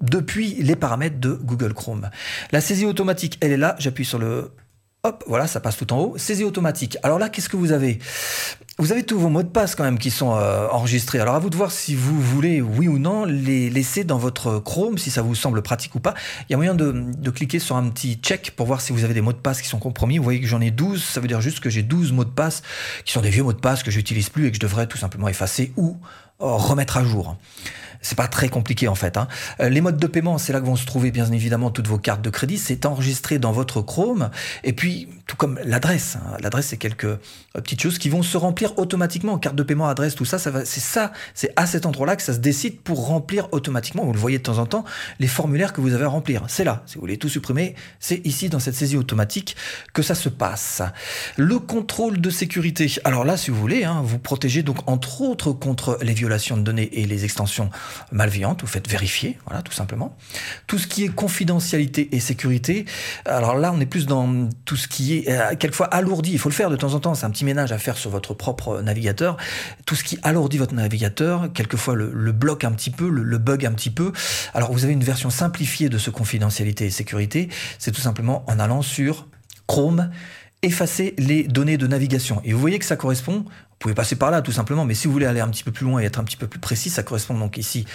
depuis 0.00 0.54
les 0.62 0.76
paramètres 0.76 1.18
de 1.18 1.32
Google 1.32 1.74
Chrome. 1.74 2.10
La 2.52 2.60
saisie 2.60 2.86
automatique, 2.86 3.36
elle 3.40 3.52
est 3.52 3.56
là. 3.56 3.76
J'appuie 3.78 4.04
sur 4.04 4.18
le 4.18 4.52
Hop, 5.08 5.24
voilà, 5.26 5.46
ça 5.46 5.60
passe 5.60 5.78
tout 5.78 5.90
en 5.94 6.00
haut. 6.00 6.18
Saisie 6.18 6.44
automatique. 6.44 6.98
Alors 7.02 7.18
là, 7.18 7.30
qu'est-ce 7.30 7.48
que 7.48 7.56
vous 7.56 7.72
avez? 7.72 7.98
Vous 8.76 8.92
avez 8.92 9.04
tous 9.04 9.18
vos 9.18 9.30
mots 9.30 9.42
de 9.42 9.48
passe 9.48 9.74
quand 9.74 9.82
même 9.82 9.98
qui 9.98 10.10
sont 10.10 10.36
euh, 10.36 10.68
enregistrés. 10.68 11.18
Alors 11.18 11.34
à 11.34 11.38
vous 11.38 11.48
de 11.48 11.56
voir 11.56 11.72
si 11.72 11.94
vous 11.94 12.20
voulez, 12.20 12.60
oui 12.60 12.88
ou 12.88 12.98
non, 12.98 13.24
les 13.24 13.70
laisser 13.70 14.04
dans 14.04 14.18
votre 14.18 14.58
Chrome, 14.58 14.98
si 14.98 15.10
ça 15.10 15.22
vous 15.22 15.34
semble 15.34 15.62
pratique 15.62 15.94
ou 15.94 16.00
pas. 16.00 16.12
Il 16.42 16.52
y 16.52 16.54
a 16.54 16.58
moyen 16.58 16.74
de, 16.74 17.30
cliquer 17.30 17.58
sur 17.58 17.76
un 17.76 17.88
petit 17.88 18.16
check 18.16 18.52
pour 18.54 18.66
voir 18.66 18.82
si 18.82 18.92
vous 18.92 19.02
avez 19.02 19.14
des 19.14 19.22
mots 19.22 19.32
de 19.32 19.38
passe 19.38 19.62
qui 19.62 19.68
sont 19.68 19.78
compromis. 19.78 20.18
Vous 20.18 20.24
voyez 20.24 20.42
que 20.42 20.46
j'en 20.46 20.60
ai 20.60 20.70
12, 20.70 21.02
ça 21.02 21.20
veut 21.20 21.26
dire 21.26 21.40
juste 21.40 21.60
que 21.60 21.70
j'ai 21.70 21.82
12 21.82 22.12
mots 22.12 22.24
de 22.24 22.28
passe 22.28 22.62
qui 23.06 23.14
sont 23.14 23.22
des 23.22 23.30
vieux 23.30 23.42
mots 23.42 23.54
de 23.54 23.60
passe 23.60 23.82
que 23.82 23.90
j'utilise 23.90 24.28
plus 24.28 24.46
et 24.46 24.50
que 24.50 24.56
je 24.56 24.60
devrais 24.60 24.86
tout 24.86 24.98
simplement 24.98 25.28
effacer 25.28 25.72
ou 25.78 25.96
euh, 26.42 26.44
remettre 26.44 26.98
à 26.98 27.04
jour. 27.04 27.38
C'est 28.00 28.16
pas 28.16 28.28
très 28.28 28.48
compliqué 28.48 28.88
en 28.88 28.94
fait. 28.94 29.16
Hein. 29.16 29.28
Euh, 29.60 29.68
les 29.68 29.80
modes 29.80 29.98
de 29.98 30.06
paiement, 30.06 30.38
c'est 30.38 30.52
là 30.52 30.60
que 30.60 30.66
vont 30.66 30.76
se 30.76 30.86
trouver 30.86 31.10
bien 31.10 31.30
évidemment 31.32 31.70
toutes 31.70 31.88
vos 31.88 31.98
cartes 31.98 32.22
de 32.22 32.30
crédit. 32.30 32.58
C'est 32.58 32.86
enregistré 32.86 33.38
dans 33.38 33.52
votre 33.52 33.82
Chrome. 33.82 34.30
Et 34.64 34.72
puis, 34.72 35.08
tout 35.26 35.36
comme 35.36 35.60
l'adresse. 35.64 36.16
Hein. 36.16 36.36
L'adresse, 36.40 36.66
c'est 36.68 36.76
quelques 36.76 37.04
euh, 37.04 37.18
petites 37.54 37.82
choses 37.82 37.98
qui 37.98 38.08
vont 38.08 38.22
se 38.22 38.36
remplir 38.36 38.78
automatiquement. 38.78 39.38
Carte 39.38 39.56
de 39.56 39.62
paiement, 39.62 39.88
adresse, 39.88 40.14
tout 40.14 40.24
ça, 40.24 40.38
ça 40.38 40.52
c'est 40.64 40.80
ça, 40.80 41.12
c'est 41.34 41.52
à 41.56 41.66
cet 41.66 41.86
endroit-là 41.86 42.16
que 42.16 42.22
ça 42.22 42.32
se 42.32 42.38
décide 42.38 42.80
pour 42.80 43.06
remplir 43.06 43.48
automatiquement. 43.52 44.04
Vous 44.04 44.12
le 44.12 44.18
voyez 44.18 44.38
de 44.38 44.42
temps 44.42 44.58
en 44.58 44.66
temps, 44.66 44.84
les 45.18 45.26
formulaires 45.26 45.72
que 45.72 45.80
vous 45.80 45.92
avez 45.92 46.04
à 46.04 46.08
remplir. 46.08 46.44
C'est 46.48 46.64
là. 46.64 46.82
Si 46.86 46.94
vous 46.94 47.02
voulez 47.02 47.18
tout 47.18 47.28
supprimer, 47.28 47.74
c'est 48.00 48.26
ici 48.26 48.48
dans 48.48 48.58
cette 48.58 48.74
saisie 48.74 48.96
automatique 48.96 49.56
que 49.92 50.02
ça 50.02 50.14
se 50.14 50.28
passe. 50.28 50.82
Le 51.36 51.58
contrôle 51.58 52.20
de 52.20 52.30
sécurité. 52.30 52.90
Alors 53.04 53.24
là, 53.24 53.36
si 53.36 53.50
vous 53.50 53.58
voulez, 53.58 53.84
hein, 53.84 54.00
vous 54.04 54.18
protégez 54.18 54.62
donc 54.62 54.88
entre 54.88 55.20
autres 55.20 55.52
contre 55.52 55.98
les 56.02 56.14
violations 56.14 56.56
de 56.56 56.62
données 56.62 56.88
et 56.92 57.06
les 57.06 57.24
extensions 57.24 57.70
malveillante, 58.12 58.60
vous 58.62 58.66
faites 58.66 58.88
vérifier, 58.88 59.38
voilà, 59.46 59.62
tout 59.62 59.72
simplement. 59.72 60.16
Tout 60.66 60.78
ce 60.78 60.86
qui 60.86 61.04
est 61.04 61.08
confidentialité 61.08 62.08
et 62.12 62.20
sécurité, 62.20 62.84
alors 63.24 63.56
là, 63.56 63.72
on 63.74 63.80
est 63.80 63.86
plus 63.86 64.06
dans 64.06 64.48
tout 64.64 64.76
ce 64.76 64.88
qui 64.88 65.18
est 65.18 65.30
euh, 65.30 65.54
quelquefois 65.56 65.86
alourdi. 65.86 66.32
Il 66.32 66.38
faut 66.38 66.48
le 66.48 66.54
faire 66.54 66.70
de 66.70 66.76
temps 66.76 66.94
en 66.94 67.00
temps, 67.00 67.14
c'est 67.14 67.26
un 67.26 67.30
petit 67.30 67.44
ménage 67.44 67.72
à 67.72 67.78
faire 67.78 67.96
sur 67.96 68.10
votre 68.10 68.34
propre 68.34 68.80
navigateur. 68.80 69.36
Tout 69.86 69.94
ce 69.94 70.04
qui 70.04 70.18
alourdit 70.22 70.58
votre 70.58 70.74
navigateur, 70.74 71.52
quelquefois 71.52 71.94
le, 71.94 72.32
bloque 72.32 72.64
un 72.64 72.72
petit 72.72 72.90
peu, 72.90 73.08
le, 73.08 73.38
bug 73.38 73.64
un 73.66 73.72
petit 73.72 73.90
peu. 73.90 74.12
Alors 74.54 74.72
vous 74.72 74.84
avez 74.84 74.92
une 74.92 75.04
version 75.04 75.30
simplifiée 75.30 75.88
de 75.88 75.98
ce 75.98 76.10
confidentialité 76.10 76.86
et 76.86 76.90
sécurité, 76.90 77.48
c'est 77.78 77.92
tout 77.92 78.00
simplement 78.00 78.44
en 78.46 78.58
allant 78.58 78.82
sur 78.82 79.26
Chrome 79.66 80.10
effacer 80.62 81.14
les 81.18 81.44
données 81.44 81.76
de 81.76 81.86
navigation. 81.86 82.40
Et 82.44 82.52
vous 82.52 82.58
voyez 82.58 82.78
que 82.78 82.84
ça 82.84 82.96
correspond 82.96 83.44
vous 83.78 83.84
pouvez 83.84 83.94
passer 83.94 84.16
par 84.16 84.32
là 84.32 84.42
tout 84.42 84.50
simplement, 84.50 84.84
mais 84.84 84.94
si 84.94 85.06
vous 85.06 85.12
voulez 85.12 85.26
aller 85.26 85.38
un 85.38 85.46
petit 85.46 85.62
peu 85.62 85.70
plus 85.70 85.86
loin 85.86 86.00
et 86.00 86.04
être 86.04 86.18
un 86.18 86.24
petit 86.24 86.36
peu 86.36 86.48
plus 86.48 86.58
précis, 86.58 86.90
ça 86.90 87.04
correspond 87.04 87.34
donc 87.34 87.58
ici 87.58 87.86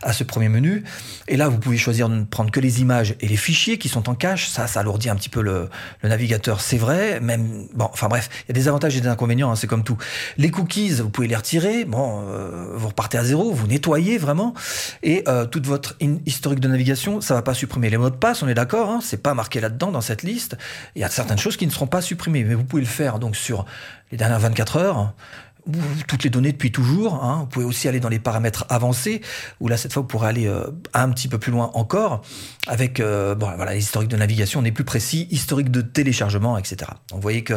à 0.00 0.12
ce 0.12 0.22
premier 0.22 0.48
menu. 0.48 0.84
Et 1.26 1.36
là, 1.36 1.48
vous 1.48 1.58
pouvez 1.58 1.76
choisir 1.76 2.08
de 2.08 2.14
ne 2.14 2.22
prendre 2.22 2.52
que 2.52 2.60
les 2.60 2.80
images 2.80 3.16
et 3.18 3.26
les 3.26 3.36
fichiers 3.36 3.76
qui 3.76 3.88
sont 3.88 4.08
en 4.08 4.14
cache. 4.14 4.48
Ça, 4.48 4.68
ça 4.68 4.78
alourdit 4.78 5.10
un 5.10 5.16
petit 5.16 5.28
peu 5.28 5.42
le, 5.42 5.68
navigateur, 6.04 6.60
c'est 6.60 6.76
vrai. 6.76 7.18
Même 7.18 7.66
bon, 7.74 7.88
enfin 7.92 8.06
bref, 8.06 8.30
il 8.44 8.50
y 8.50 8.52
a 8.52 8.54
des 8.54 8.68
avantages 8.68 8.96
et 8.96 9.00
des 9.00 9.08
inconvénients, 9.08 9.50
hein, 9.50 9.56
c'est 9.56 9.66
comme 9.66 9.82
tout. 9.82 9.98
Les 10.36 10.52
cookies, 10.52 10.90
vous 10.90 11.10
pouvez 11.10 11.26
les 11.26 11.34
retirer. 11.34 11.84
Bon, 11.86 12.22
euh, 12.28 12.74
vous 12.76 12.86
repartez 12.86 13.18
à 13.18 13.24
zéro, 13.24 13.50
vous 13.50 13.66
nettoyez 13.66 14.18
vraiment, 14.18 14.54
et 15.02 15.24
euh, 15.26 15.44
toute 15.44 15.66
votre 15.66 15.96
historique 16.24 16.60
de 16.60 16.68
navigation, 16.68 17.20
ça 17.20 17.34
va 17.34 17.42
pas 17.42 17.54
supprimer 17.54 17.90
les 17.90 17.96
mots 17.96 18.10
de 18.10 18.14
passe. 18.14 18.44
On 18.44 18.48
est 18.48 18.54
d'accord, 18.54 18.90
hein, 18.90 19.00
c'est 19.02 19.20
pas 19.20 19.34
marqué 19.34 19.60
là-dedans 19.60 19.90
dans 19.90 20.02
cette 20.02 20.22
liste. 20.22 20.56
Il 20.94 21.02
y 21.02 21.04
a 21.04 21.08
certaines 21.08 21.38
choses 21.38 21.56
qui 21.56 21.66
ne 21.66 21.72
seront 21.72 21.88
pas 21.88 22.00
supprimées, 22.00 22.44
mais 22.44 22.54
vous 22.54 22.62
pouvez 22.62 22.82
le 22.82 22.88
faire 22.88 23.18
donc 23.18 23.34
sur 23.34 23.66
les 24.12 24.18
dernières 24.18 24.38
24 24.38 24.76
heures, 24.76 25.14
toutes 26.06 26.24
les 26.24 26.30
données 26.30 26.52
depuis 26.52 26.72
toujours. 26.72 27.22
Hein. 27.24 27.40
Vous 27.40 27.46
pouvez 27.46 27.64
aussi 27.64 27.88
aller 27.88 28.00
dans 28.00 28.08
les 28.08 28.18
paramètres 28.18 28.66
avancés, 28.68 29.22
où 29.60 29.68
là, 29.68 29.76
cette 29.76 29.92
fois, 29.92 30.02
vous 30.02 30.08
pourrez 30.08 30.28
aller 30.28 30.46
euh, 30.46 30.66
un 30.92 31.08
petit 31.10 31.28
peu 31.28 31.38
plus 31.38 31.52
loin 31.52 31.70
encore, 31.74 32.22
avec 32.66 33.00
euh, 33.00 33.34
voilà, 33.38 33.74
l'historique 33.74 34.08
de 34.08 34.16
navigation, 34.16 34.60
on 34.60 34.64
est 34.64 34.72
plus 34.72 34.84
précis, 34.84 35.28
historique 35.30 35.70
de 35.70 35.80
téléchargement, 35.80 36.58
etc. 36.58 36.76
Donc, 37.10 37.18
vous 37.18 37.22
voyez 37.22 37.44
que 37.44 37.54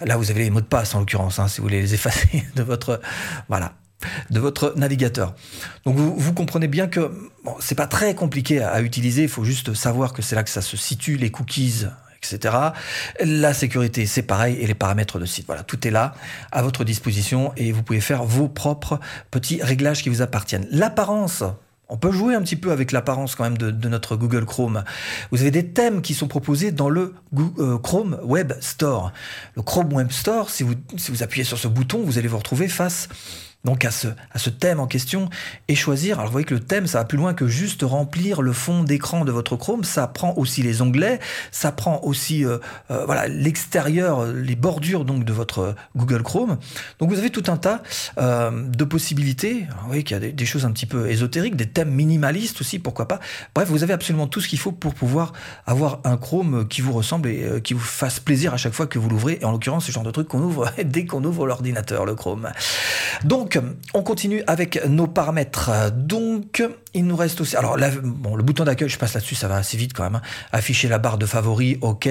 là, 0.00 0.16
vous 0.16 0.30
avez 0.30 0.44
les 0.44 0.50
mots 0.50 0.60
de 0.60 0.66
passe, 0.66 0.94
en 0.94 1.00
l'occurrence, 1.00 1.38
hein, 1.38 1.48
si 1.48 1.58
vous 1.58 1.64
voulez 1.64 1.80
les 1.80 1.94
effacer 1.94 2.44
de 2.56 2.62
votre... 2.62 3.00
Voilà 3.48 3.72
de 4.30 4.40
votre 4.40 4.74
navigateur. 4.76 5.32
Donc 5.84 5.94
vous, 5.96 6.32
comprenez 6.32 6.66
bien 6.66 6.88
que 6.88 7.12
bon, 7.44 7.54
c'est 7.60 7.76
pas 7.76 7.86
très 7.86 8.16
compliqué 8.16 8.60
à 8.60 8.80
utiliser, 8.80 9.22
il 9.22 9.28
faut 9.28 9.44
juste 9.44 9.74
savoir 9.74 10.12
que 10.12 10.22
c'est 10.22 10.34
là 10.34 10.42
que 10.42 10.50
ça 10.50 10.60
se 10.60 10.76
situe, 10.76 11.16
les 11.16 11.30
cookies, 11.30 11.86
etc. 12.22 12.56
La 13.20 13.54
sécurité, 13.54 14.06
c'est 14.06 14.22
pareil, 14.22 14.56
et 14.60 14.66
les 14.66 14.74
paramètres 14.74 15.18
de 15.18 15.26
site. 15.26 15.46
Voilà, 15.46 15.62
tout 15.62 15.86
est 15.86 15.90
là 15.90 16.14
à 16.50 16.62
votre 16.62 16.84
disposition 16.84 17.52
et 17.56 17.72
vous 17.72 17.82
pouvez 17.82 18.00
faire 18.00 18.24
vos 18.24 18.48
propres 18.48 19.00
petits 19.30 19.62
réglages 19.62 20.02
qui 20.02 20.08
vous 20.08 20.22
appartiennent. 20.22 20.66
L'apparence. 20.70 21.44
On 21.88 21.98
peut 21.98 22.10
jouer 22.10 22.34
un 22.34 22.40
petit 22.40 22.56
peu 22.56 22.72
avec 22.72 22.90
l'apparence 22.90 23.34
quand 23.34 23.44
même 23.44 23.58
de, 23.58 23.88
notre 23.88 24.16
Google 24.16 24.46
Chrome. 24.46 24.82
Vous 25.30 25.42
avez 25.42 25.50
des 25.50 25.66
thèmes 25.66 26.00
qui 26.00 26.14
sont 26.14 26.26
proposés 26.26 26.72
dans 26.72 26.88
le 26.88 27.14
euh, 27.58 27.76
Chrome 27.76 28.18
Web 28.22 28.54
Store. 28.60 29.12
Le 29.56 29.62
Chrome 29.62 29.92
Web 29.92 30.10
Store, 30.10 30.48
si 30.48 30.62
vous, 30.62 30.72
si 30.96 31.10
vous 31.10 31.22
appuyez 31.22 31.44
sur 31.44 31.58
ce 31.58 31.68
bouton, 31.68 32.02
vous 32.02 32.16
allez 32.16 32.28
vous 32.28 32.38
retrouver 32.38 32.68
face 32.68 33.10
donc 33.64 33.84
à 33.84 33.90
ce, 33.90 34.08
à 34.32 34.38
ce 34.38 34.50
thème 34.50 34.80
en 34.80 34.86
question 34.86 35.28
et 35.68 35.74
choisir. 35.74 36.18
Alors 36.18 36.26
vous 36.26 36.32
voyez 36.32 36.44
que 36.44 36.54
le 36.54 36.60
thème, 36.60 36.86
ça 36.86 36.98
va 36.98 37.04
plus 37.04 37.18
loin 37.18 37.32
que 37.32 37.46
juste 37.46 37.82
remplir 37.82 38.42
le 38.42 38.52
fond 38.52 38.82
d'écran 38.82 39.24
de 39.24 39.30
votre 39.30 39.56
Chrome. 39.56 39.84
Ça 39.84 40.06
prend 40.08 40.34
aussi 40.36 40.62
les 40.62 40.82
onglets, 40.82 41.20
ça 41.52 41.70
prend 41.70 42.00
aussi 42.02 42.44
euh, 42.44 42.58
euh, 42.90 43.04
voilà 43.06 43.28
l'extérieur, 43.28 44.26
les 44.26 44.56
bordures 44.56 45.04
donc 45.04 45.24
de 45.24 45.32
votre 45.32 45.76
Google 45.96 46.22
Chrome. 46.22 46.58
Donc 46.98 47.10
vous 47.10 47.18
avez 47.18 47.30
tout 47.30 47.44
un 47.46 47.56
tas 47.56 47.82
euh, 48.18 48.50
de 48.50 48.84
possibilités. 48.84 49.66
vous 49.82 49.86
voyez 49.86 50.02
qu'il 50.02 50.14
y 50.14 50.18
a 50.18 50.20
des, 50.20 50.32
des, 50.32 50.46
choses 50.46 50.64
un 50.64 50.72
petit 50.72 50.86
peu 50.86 51.08
ésotériques, 51.08 51.56
des 51.56 51.68
thèmes 51.68 51.90
minimalistes 51.90 52.60
aussi, 52.60 52.78
pourquoi 52.78 53.06
pas. 53.06 53.20
Bref, 53.54 53.68
vous 53.68 53.82
avez 53.82 53.92
absolument 53.92 54.26
tout 54.26 54.40
ce 54.40 54.48
qu'il 54.48 54.58
faut 54.58 54.72
pour 54.72 54.94
pouvoir 54.94 55.32
avoir 55.66 56.00
un 56.04 56.16
Chrome 56.16 56.66
qui 56.68 56.80
vous 56.80 56.92
ressemble 56.92 57.28
et 57.28 57.60
qui 57.62 57.74
vous 57.74 57.80
fasse 57.80 58.18
plaisir 58.18 58.54
à 58.54 58.56
chaque 58.56 58.72
fois 58.72 58.86
que 58.86 58.98
vous 58.98 59.08
l'ouvrez. 59.08 59.38
Et 59.40 59.44
en 59.44 59.52
l'occurrence, 59.52 59.86
le 59.86 59.92
genre 59.92 60.02
de 60.02 60.10
truc 60.10 60.28
qu'on 60.28 60.42
ouvre 60.42 60.70
dès 60.84 61.06
qu'on 61.06 61.22
ouvre 61.24 61.46
l'ordinateur, 61.46 62.04
le 62.04 62.14
Chrome. 62.14 62.50
Donc 63.24 63.51
on 63.94 64.02
continue 64.02 64.42
avec 64.46 64.84
nos 64.86 65.06
paramètres. 65.06 65.70
Donc, 65.92 66.62
il 66.94 67.06
nous 67.06 67.16
reste 67.16 67.40
aussi. 67.40 67.56
Alors, 67.56 67.76
bon, 68.02 68.36
le 68.36 68.42
bouton 68.42 68.64
d'accueil, 68.64 68.88
je 68.88 68.98
passe 68.98 69.14
là-dessus, 69.14 69.34
ça 69.34 69.48
va 69.48 69.56
assez 69.56 69.76
vite 69.76 69.92
quand 69.92 70.04
même. 70.04 70.16
Hein. 70.16 70.22
Afficher 70.52 70.88
la 70.88 70.98
barre 70.98 71.18
de 71.18 71.26
favoris, 71.26 71.78
OK. 71.80 72.08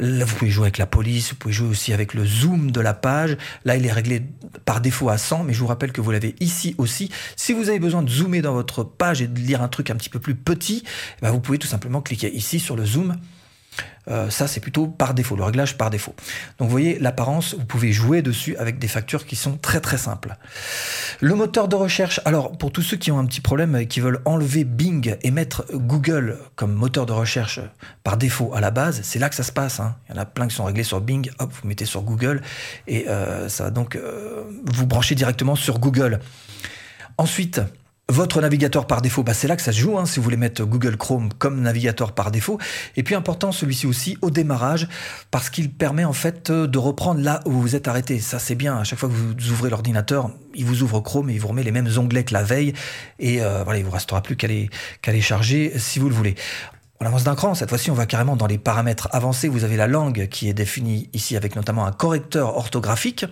Vous 0.00 0.36
pouvez 0.36 0.50
jouer 0.50 0.64
avec 0.64 0.78
la 0.78 0.86
police, 0.86 1.30
vous 1.30 1.36
pouvez 1.36 1.54
jouer 1.54 1.68
aussi 1.68 1.92
avec 1.92 2.14
le 2.14 2.24
zoom 2.24 2.70
de 2.70 2.80
la 2.80 2.94
page. 2.94 3.36
Là, 3.64 3.76
il 3.76 3.86
est 3.86 3.92
réglé 3.92 4.22
par 4.64 4.80
défaut 4.80 5.08
à 5.08 5.18
100, 5.18 5.44
mais 5.44 5.52
je 5.52 5.60
vous 5.60 5.66
rappelle 5.66 5.92
que 5.92 6.00
vous 6.00 6.10
l'avez 6.10 6.34
ici 6.40 6.74
aussi. 6.78 7.10
Si 7.36 7.52
vous 7.52 7.68
avez 7.68 7.78
besoin 7.78 8.02
de 8.02 8.10
zoomer 8.10 8.42
dans 8.42 8.54
votre 8.54 8.84
page 8.84 9.22
et 9.22 9.26
de 9.26 9.38
lire 9.38 9.62
un 9.62 9.68
truc 9.68 9.90
un 9.90 9.96
petit 9.96 10.10
peu 10.10 10.18
plus 10.18 10.34
petit, 10.34 10.82
eh 10.84 11.22
ben, 11.22 11.30
vous 11.30 11.40
pouvez 11.40 11.58
tout 11.58 11.68
simplement 11.68 12.00
cliquer 12.00 12.32
ici 12.34 12.58
sur 12.60 12.76
le 12.76 12.84
zoom. 12.84 13.16
Euh, 14.10 14.30
ça, 14.30 14.46
c'est 14.46 14.60
plutôt 14.60 14.86
par 14.86 15.14
défaut, 15.14 15.36
le 15.36 15.44
réglage 15.44 15.76
par 15.76 15.90
défaut. 15.90 16.14
Donc 16.58 16.68
vous 16.68 16.72
voyez, 16.72 16.98
l'apparence, 16.98 17.54
vous 17.54 17.64
pouvez 17.64 17.92
jouer 17.92 18.22
dessus 18.22 18.56
avec 18.56 18.78
des 18.78 18.88
factures 18.88 19.26
qui 19.26 19.36
sont 19.36 19.56
très 19.56 19.80
très 19.80 19.98
simples. 19.98 20.36
Le 21.20 21.34
moteur 21.34 21.68
de 21.68 21.76
recherche, 21.76 22.20
alors 22.24 22.56
pour 22.56 22.72
tous 22.72 22.82
ceux 22.82 22.96
qui 22.96 23.10
ont 23.10 23.18
un 23.18 23.26
petit 23.26 23.40
problème 23.40 23.76
et 23.76 23.86
qui 23.86 24.00
veulent 24.00 24.20
enlever 24.24 24.64
Bing 24.64 25.16
et 25.22 25.30
mettre 25.30 25.66
Google 25.72 26.38
comme 26.56 26.72
moteur 26.72 27.06
de 27.06 27.12
recherche 27.12 27.60
par 28.02 28.16
défaut 28.16 28.52
à 28.54 28.60
la 28.60 28.70
base, 28.70 29.00
c'est 29.02 29.18
là 29.18 29.28
que 29.28 29.34
ça 29.34 29.42
se 29.42 29.52
passe. 29.52 29.80
Hein. 29.80 29.96
Il 30.08 30.14
y 30.14 30.18
en 30.18 30.22
a 30.22 30.24
plein 30.24 30.48
qui 30.48 30.54
sont 30.54 30.64
réglés 30.64 30.84
sur 30.84 31.00
Bing, 31.00 31.30
hop, 31.38 31.52
vous 31.52 31.68
mettez 31.68 31.84
sur 31.84 32.02
Google 32.02 32.40
et 32.86 33.08
euh, 33.08 33.48
ça 33.48 33.64
va 33.64 33.70
donc 33.70 33.96
euh, 33.96 34.44
vous 34.64 34.86
brancher 34.86 35.14
directement 35.14 35.54
sur 35.54 35.78
Google. 35.78 36.20
Ensuite, 37.18 37.60
votre 38.10 38.40
navigateur 38.40 38.86
par 38.86 39.02
défaut, 39.02 39.22
bah 39.22 39.34
c'est 39.34 39.48
là 39.48 39.56
que 39.56 39.62
ça 39.62 39.72
se 39.72 39.78
joue, 39.78 39.98
hein, 39.98 40.06
si 40.06 40.18
vous 40.18 40.24
voulez 40.24 40.38
mettre 40.38 40.64
Google 40.64 40.96
Chrome 40.96 41.28
comme 41.38 41.60
navigateur 41.60 42.12
par 42.12 42.30
défaut. 42.30 42.58
Et 42.96 43.02
puis 43.02 43.14
important, 43.14 43.52
celui-ci 43.52 43.86
aussi 43.86 44.16
au 44.22 44.30
démarrage, 44.30 44.88
parce 45.30 45.50
qu'il 45.50 45.70
permet 45.70 46.04
en 46.04 46.14
fait 46.14 46.50
de 46.50 46.78
reprendre 46.78 47.20
là 47.20 47.40
où 47.44 47.52
vous 47.52 47.76
êtes 47.76 47.86
arrêté. 47.86 48.18
Ça 48.20 48.38
c'est 48.38 48.54
bien, 48.54 48.78
à 48.78 48.84
chaque 48.84 48.98
fois 48.98 49.08
que 49.08 49.14
vous 49.14 49.50
ouvrez 49.50 49.68
l'ordinateur, 49.70 50.30
il 50.54 50.64
vous 50.64 50.82
ouvre 50.82 51.00
Chrome 51.00 51.28
et 51.30 51.34
il 51.34 51.40
vous 51.40 51.48
remet 51.48 51.62
les 51.62 51.72
mêmes 51.72 51.88
onglets 51.98 52.24
que 52.24 52.32
la 52.32 52.42
veille. 52.42 52.72
Et 53.18 53.42
euh, 53.42 53.62
voilà, 53.62 53.78
il 53.78 53.84
vous 53.84 53.90
restera 53.90 54.22
plus 54.22 54.36
qu'à 54.36 54.46
les, 54.46 54.70
les 55.06 55.20
charger 55.20 55.72
si 55.76 55.98
vous 55.98 56.08
le 56.08 56.14
voulez. 56.14 56.34
On 57.00 57.06
avance 57.06 57.22
d'un 57.22 57.36
cran, 57.36 57.54
cette 57.54 57.68
fois-ci 57.68 57.92
on 57.92 57.94
va 57.94 58.06
carrément 58.06 58.34
dans 58.34 58.48
les 58.48 58.58
paramètres 58.58 59.08
avancés. 59.12 59.48
Vous 59.48 59.62
avez 59.62 59.76
la 59.76 59.86
langue 59.86 60.26
qui 60.28 60.48
est 60.48 60.52
définie 60.52 61.08
ici 61.12 61.36
avec 61.36 61.54
notamment 61.54 61.86
un 61.86 61.92
correcteur 61.92 62.56
orthographique 62.56 63.24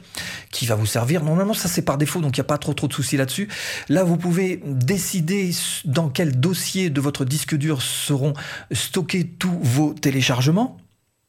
qui 0.52 0.66
va 0.66 0.76
vous 0.76 0.86
servir. 0.86 1.24
Normalement 1.24 1.54
ça 1.54 1.68
c'est 1.68 1.82
par 1.82 1.98
défaut 1.98 2.20
donc 2.20 2.36
il 2.36 2.40
n'y 2.40 2.44
a 2.44 2.48
pas 2.48 2.58
trop 2.58 2.74
trop 2.74 2.86
de 2.86 2.92
soucis 2.92 3.16
là-dessus. 3.16 3.48
Là 3.88 4.04
vous 4.04 4.18
pouvez 4.18 4.62
décider 4.64 5.50
dans 5.84 6.08
quel 6.08 6.38
dossier 6.38 6.90
de 6.90 7.00
votre 7.00 7.24
disque 7.24 7.56
dur 7.56 7.82
seront 7.82 8.34
stockés 8.70 9.26
tous 9.26 9.58
vos 9.60 9.94
téléchargements 9.94 10.76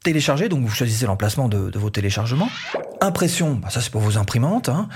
télécharger, 0.04 0.48
donc 0.48 0.64
vous 0.64 0.74
choisissez 0.74 1.06
l'emplacement 1.06 1.48
de, 1.48 1.76
vos 1.76 1.90
téléchargements. 1.90 2.48
Impression, 3.00 3.54
bah, 3.54 3.68
ça 3.70 3.80
c'est 3.80 3.90
pour 3.90 4.00
vos 4.00 4.16
imprimantes. 4.16 4.68
Hein. 4.68 4.88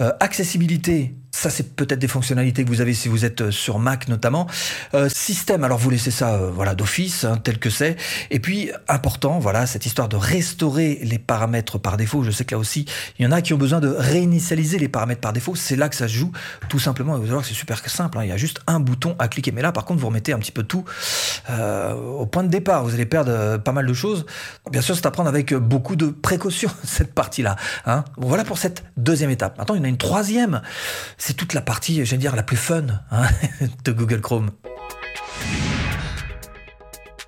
Euh, 0.00 0.12
accessibilité, 0.20 1.16
ça, 1.34 1.50
c'est 1.50 1.74
peut-être 1.74 1.98
des 1.98 2.08
fonctionnalités 2.08 2.64
que 2.64 2.68
vous 2.68 2.80
avez 2.80 2.94
si 2.94 3.08
vous 3.08 3.24
êtes 3.24 3.40
euh, 3.40 3.50
sur 3.50 3.80
Mac 3.80 4.06
notamment. 4.06 4.46
Euh, 4.94 5.08
système, 5.08 5.64
alors 5.64 5.78
vous 5.78 5.90
laissez 5.90 6.12
ça 6.12 6.34
euh, 6.34 6.50
voilà 6.54 6.76
d'office, 6.76 7.24
hein, 7.24 7.38
tel 7.42 7.58
que 7.58 7.70
c'est. 7.70 7.96
Et 8.30 8.38
puis, 8.38 8.70
important, 8.86 9.40
voilà, 9.40 9.66
cette 9.66 9.84
histoire 9.84 10.08
de 10.08 10.14
restaurer 10.14 11.00
les 11.02 11.18
paramètres 11.18 11.76
par 11.78 11.96
défaut. 11.96 12.22
Je 12.22 12.30
sais 12.30 12.44
que 12.44 12.54
là 12.54 12.58
aussi, 12.60 12.86
il 13.18 13.24
y 13.24 13.28
en 13.28 13.32
a 13.32 13.42
qui 13.42 13.52
ont 13.52 13.58
besoin 13.58 13.80
de 13.80 13.88
réinitialiser 13.88 14.78
les 14.78 14.88
paramètres 14.88 15.20
par 15.20 15.32
défaut. 15.32 15.56
C'est 15.56 15.74
là 15.74 15.88
que 15.88 15.96
ça 15.96 16.06
se 16.06 16.12
joue, 16.12 16.30
tout 16.68 16.78
simplement. 16.78 17.16
Et 17.16 17.18
vous 17.18 17.24
allez 17.24 17.32
voir 17.32 17.42
que 17.42 17.48
c'est 17.48 17.54
super 17.54 17.78
simple. 17.84 18.16
Hein. 18.16 18.24
Il 18.24 18.28
y 18.28 18.32
a 18.32 18.36
juste 18.36 18.60
un 18.68 18.78
bouton 18.78 19.16
à 19.18 19.26
cliquer. 19.26 19.50
Mais 19.50 19.60
là, 19.60 19.72
par 19.72 19.84
contre, 19.84 20.00
vous 20.00 20.06
remettez 20.06 20.32
un 20.32 20.38
petit 20.38 20.52
peu 20.52 20.62
tout 20.62 20.84
au 21.48 22.26
point 22.26 22.44
de 22.44 22.48
départ. 22.48 22.84
Vous 22.84 22.94
allez 22.94 23.06
perdre 23.06 23.56
pas 23.58 23.72
mal 23.72 23.86
de 23.86 23.92
choses. 23.92 24.24
Bien 24.70 24.82
sûr, 24.82 24.94
c'est 24.94 25.06
à 25.06 25.10
prendre 25.10 25.28
avec 25.28 25.52
beaucoup 25.52 25.96
de 25.96 26.06
précautions, 26.06 26.70
cette 26.84 27.12
partie-là. 27.12 27.56
Hein. 27.86 28.04
Bon, 28.16 28.28
voilà 28.28 28.44
pour 28.44 28.58
cette 28.58 28.84
deuxième 28.96 29.30
étape. 29.30 29.58
Maintenant, 29.58 29.74
il 29.74 29.78
y 29.78 29.80
en 29.80 29.84
a 29.84 29.88
une 29.88 29.98
troisième 29.98 30.62
c'est 31.26 31.32
toute 31.32 31.54
la 31.54 31.62
partie, 31.62 32.04
j'allais 32.04 32.18
dire, 32.18 32.36
la 32.36 32.42
plus 32.42 32.58
fun 32.58 32.84
hein, 33.10 33.26
de 33.84 33.92
Google 33.92 34.20
Chrome. 34.20 34.50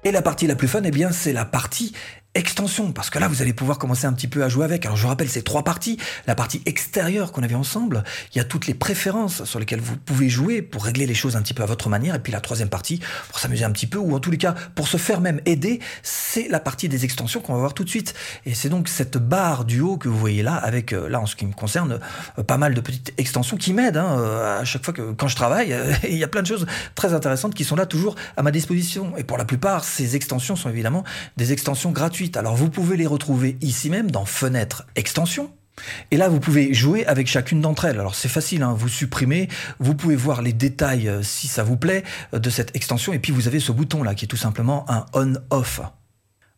Et 0.04 0.12
la 0.12 0.20
partie 0.20 0.46
la 0.46 0.54
plus 0.54 0.68
fun, 0.68 0.82
eh 0.84 0.90
bien, 0.90 1.12
c'est 1.12 1.32
la 1.32 1.46
partie 1.46 1.94
extension, 2.36 2.92
parce 2.92 3.10
que 3.10 3.18
là, 3.18 3.28
vous 3.28 3.42
allez 3.42 3.52
pouvoir 3.52 3.78
commencer 3.78 4.06
un 4.06 4.12
petit 4.12 4.28
peu 4.28 4.44
à 4.44 4.48
jouer 4.48 4.64
avec. 4.64 4.84
Alors, 4.84 4.96
je 4.96 5.06
rappelle 5.06 5.28
ces 5.28 5.42
trois 5.42 5.64
parties. 5.64 5.98
La 6.26 6.34
partie 6.34 6.62
extérieure 6.66 7.32
qu'on 7.32 7.42
avait 7.42 7.54
ensemble, 7.54 8.04
il 8.32 8.38
y 8.38 8.40
a 8.40 8.44
toutes 8.44 8.66
les 8.66 8.74
préférences 8.74 9.44
sur 9.44 9.58
lesquelles 9.58 9.80
vous 9.80 9.96
pouvez 9.96 10.28
jouer 10.28 10.62
pour 10.62 10.84
régler 10.84 11.06
les 11.06 11.14
choses 11.14 11.36
un 11.36 11.42
petit 11.42 11.54
peu 11.54 11.62
à 11.62 11.66
votre 11.66 11.88
manière. 11.88 12.14
Et 12.14 12.18
puis 12.18 12.32
la 12.32 12.40
troisième 12.40 12.68
partie, 12.68 13.00
pour 13.28 13.38
s'amuser 13.38 13.64
un 13.64 13.70
petit 13.70 13.86
peu, 13.86 13.98
ou 13.98 14.14
en 14.14 14.20
tous 14.20 14.30
les 14.30 14.38
cas, 14.38 14.54
pour 14.74 14.86
se 14.88 14.96
faire 14.96 15.20
même 15.20 15.40
aider, 15.46 15.80
c'est 16.02 16.48
la 16.48 16.60
partie 16.60 16.88
des 16.88 17.04
extensions 17.04 17.40
qu'on 17.40 17.54
va 17.54 17.60
voir 17.60 17.74
tout 17.74 17.84
de 17.84 17.88
suite. 17.88 18.14
Et 18.44 18.54
c'est 18.54 18.68
donc 18.68 18.88
cette 18.88 19.16
barre 19.16 19.64
du 19.64 19.80
haut 19.80 19.96
que 19.96 20.08
vous 20.08 20.18
voyez 20.18 20.42
là, 20.42 20.54
avec, 20.54 20.92
euh, 20.92 21.08
là, 21.08 21.20
en 21.20 21.26
ce 21.26 21.36
qui 21.36 21.46
me 21.46 21.52
concerne, 21.52 22.00
euh, 22.38 22.42
pas 22.42 22.58
mal 22.58 22.74
de 22.74 22.80
petites 22.80 23.14
extensions 23.16 23.56
qui 23.56 23.72
m'aident 23.72 23.96
hein, 23.96 24.18
euh, 24.18 24.60
à 24.60 24.64
chaque 24.64 24.84
fois 24.84 24.92
que, 24.92 25.12
quand 25.12 25.28
je 25.28 25.36
travaille. 25.36 25.74
il 26.04 26.16
y 26.16 26.24
a 26.24 26.28
plein 26.28 26.42
de 26.42 26.46
choses 26.46 26.66
très 26.94 27.14
intéressantes 27.14 27.54
qui 27.54 27.64
sont 27.64 27.76
là 27.76 27.86
toujours 27.86 28.14
à 28.36 28.42
ma 28.42 28.50
disposition. 28.50 29.16
Et 29.16 29.24
pour 29.24 29.38
la 29.38 29.44
plupart, 29.44 29.84
ces 29.84 30.16
extensions 30.16 30.56
sont 30.56 30.68
évidemment 30.68 31.04
des 31.36 31.52
extensions 31.52 31.92
gratuites. 31.92 32.25
Alors 32.34 32.56
vous 32.56 32.70
pouvez 32.70 32.96
les 32.96 33.06
retrouver 33.06 33.56
ici 33.60 33.90
même 33.90 34.10
dans 34.10 34.24
Fenêtre 34.24 34.86
Extension. 34.96 35.50
Et 36.10 36.16
là, 36.16 36.28
vous 36.28 36.40
pouvez 36.40 36.72
jouer 36.72 37.06
avec 37.06 37.26
chacune 37.26 37.60
d'entre 37.60 37.84
elles. 37.84 38.00
Alors 38.00 38.14
c'est 38.14 38.28
facile, 38.28 38.62
hein, 38.62 38.74
vous 38.76 38.88
supprimez, 38.88 39.48
vous 39.78 39.94
pouvez 39.94 40.16
voir 40.16 40.42
les 40.42 40.52
détails 40.52 41.08
euh, 41.08 41.22
si 41.22 41.48
ça 41.48 41.62
vous 41.62 41.76
plaît 41.76 42.02
euh, 42.34 42.38
de 42.38 42.50
cette 42.50 42.74
extension, 42.74 43.12
et 43.12 43.18
puis 43.18 43.32
vous 43.32 43.46
avez 43.46 43.60
ce 43.60 43.72
bouton 43.72 44.02
là 44.02 44.14
qui 44.14 44.24
est 44.24 44.28
tout 44.28 44.36
simplement 44.36 44.90
un 44.90 45.04
on-off. 45.12 45.80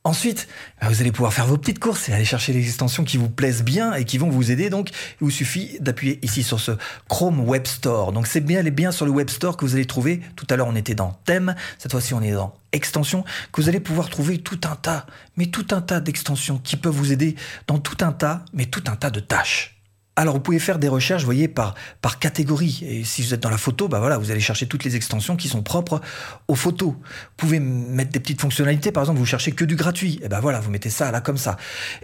Ensuite, 0.09 0.49
bah, 0.81 0.89
vous 0.89 1.03
allez 1.03 1.13
pouvoir 1.13 1.35
faire 1.35 1.47
vos 1.47 1.59
petites 1.59 1.81
courses 1.81 2.09
et 2.09 2.15
aller 2.15 2.25
chercher 2.25 2.55
les 2.55 2.65
extensions 2.65 3.05
qui 3.05 3.19
vous 3.19 3.29
plaisent 3.29 3.63
bien 3.63 3.93
et 3.93 4.07
qui 4.07 4.17
vont 4.17 4.31
vous 4.31 4.51
aider. 4.51 4.71
Donc, 4.71 4.89
il 4.89 5.25
vous 5.25 5.31
suffit 5.31 5.77
d'appuyer 5.81 6.19
ici 6.23 6.43
sur 6.43 6.61
ce 6.61 6.73
Chrome 7.09 7.41
Web 7.41 7.67
Store. 7.67 8.13
Donc, 8.13 8.27
c'est 8.27 8.41
bien, 8.41 8.63
bien 8.63 8.91
sur 8.91 9.05
le 9.05 9.11
Web 9.11 9.29
Store 9.29 9.59
que 9.59 9.67
vous 9.67 9.75
allez 9.75 9.85
trouver. 9.85 10.23
Tout 10.35 10.47
à 10.49 10.57
l'heure, 10.57 10.67
on 10.67 10.77
était 10.77 10.95
dans 10.95 11.13
thème. 11.27 11.55
Cette 11.77 11.91
fois-ci, 11.91 12.15
on 12.15 12.23
est 12.23 12.33
dans 12.33 12.55
extensions 12.73 13.23
que 13.53 13.61
vous 13.61 13.69
allez 13.69 13.81
pouvoir 13.81 14.09
trouver 14.09 14.39
tout 14.39 14.61
un 14.65 14.77
tas, 14.77 15.05
mais 15.37 15.47
tout 15.47 15.67
un 15.73 15.83
tas 15.83 16.01
d'extensions 16.01 16.57
qui 16.57 16.77
peuvent 16.79 16.95
vous 16.95 17.13
aider 17.13 17.37
dans 17.67 17.79
tout 17.79 18.03
un 18.03 18.13
tas, 18.13 18.47
mais 18.55 18.65
tout 18.65 18.85
un 18.87 18.97
tas 18.97 19.11
de 19.11 19.21
tâches. 19.21 19.78
Alors 20.19 20.35
vous 20.35 20.41
pouvez 20.41 20.59
faire 20.59 20.81
des 20.81 20.89
recherches, 20.89 21.23
voyez, 21.23 21.47
par, 21.47 21.77
par 22.03 22.19
catégorie. 22.19 22.83
Et 22.83 23.05
si 23.05 23.23
vous 23.23 23.35
êtes 23.35 23.41
dans 23.41 23.51
la 23.51 23.57
photo, 23.57 23.87
bah 23.87 24.01
voilà, 24.01 24.19
vous 24.19 24.33
allez 24.33 24.41
chercher 24.41 24.67
toutes 24.67 24.83
les 24.83 24.97
extensions 24.97 25.37
qui 25.37 25.47
sont 25.47 25.63
propres 25.63 26.01
aux 26.49 26.57
photos. 26.57 26.89
Vous 26.91 26.99
pouvez 27.37 27.61
mettre 27.61 28.11
des 28.11 28.19
petites 28.19 28.41
fonctionnalités, 28.41 28.91
par 28.91 29.05
exemple, 29.05 29.21
vous 29.21 29.27
cherchez 29.27 29.53
que 29.53 29.65
du 29.65 29.77
gratuit. 29.77 30.19
Et 30.25 30.29
ben 30.29 30.41
voilà, 30.41 30.59
vous 30.59 30.73
mettez 30.73 30.91
ça 30.91 31.13
là 31.13 31.21
comme 31.21 31.37
ça. 31.37 31.57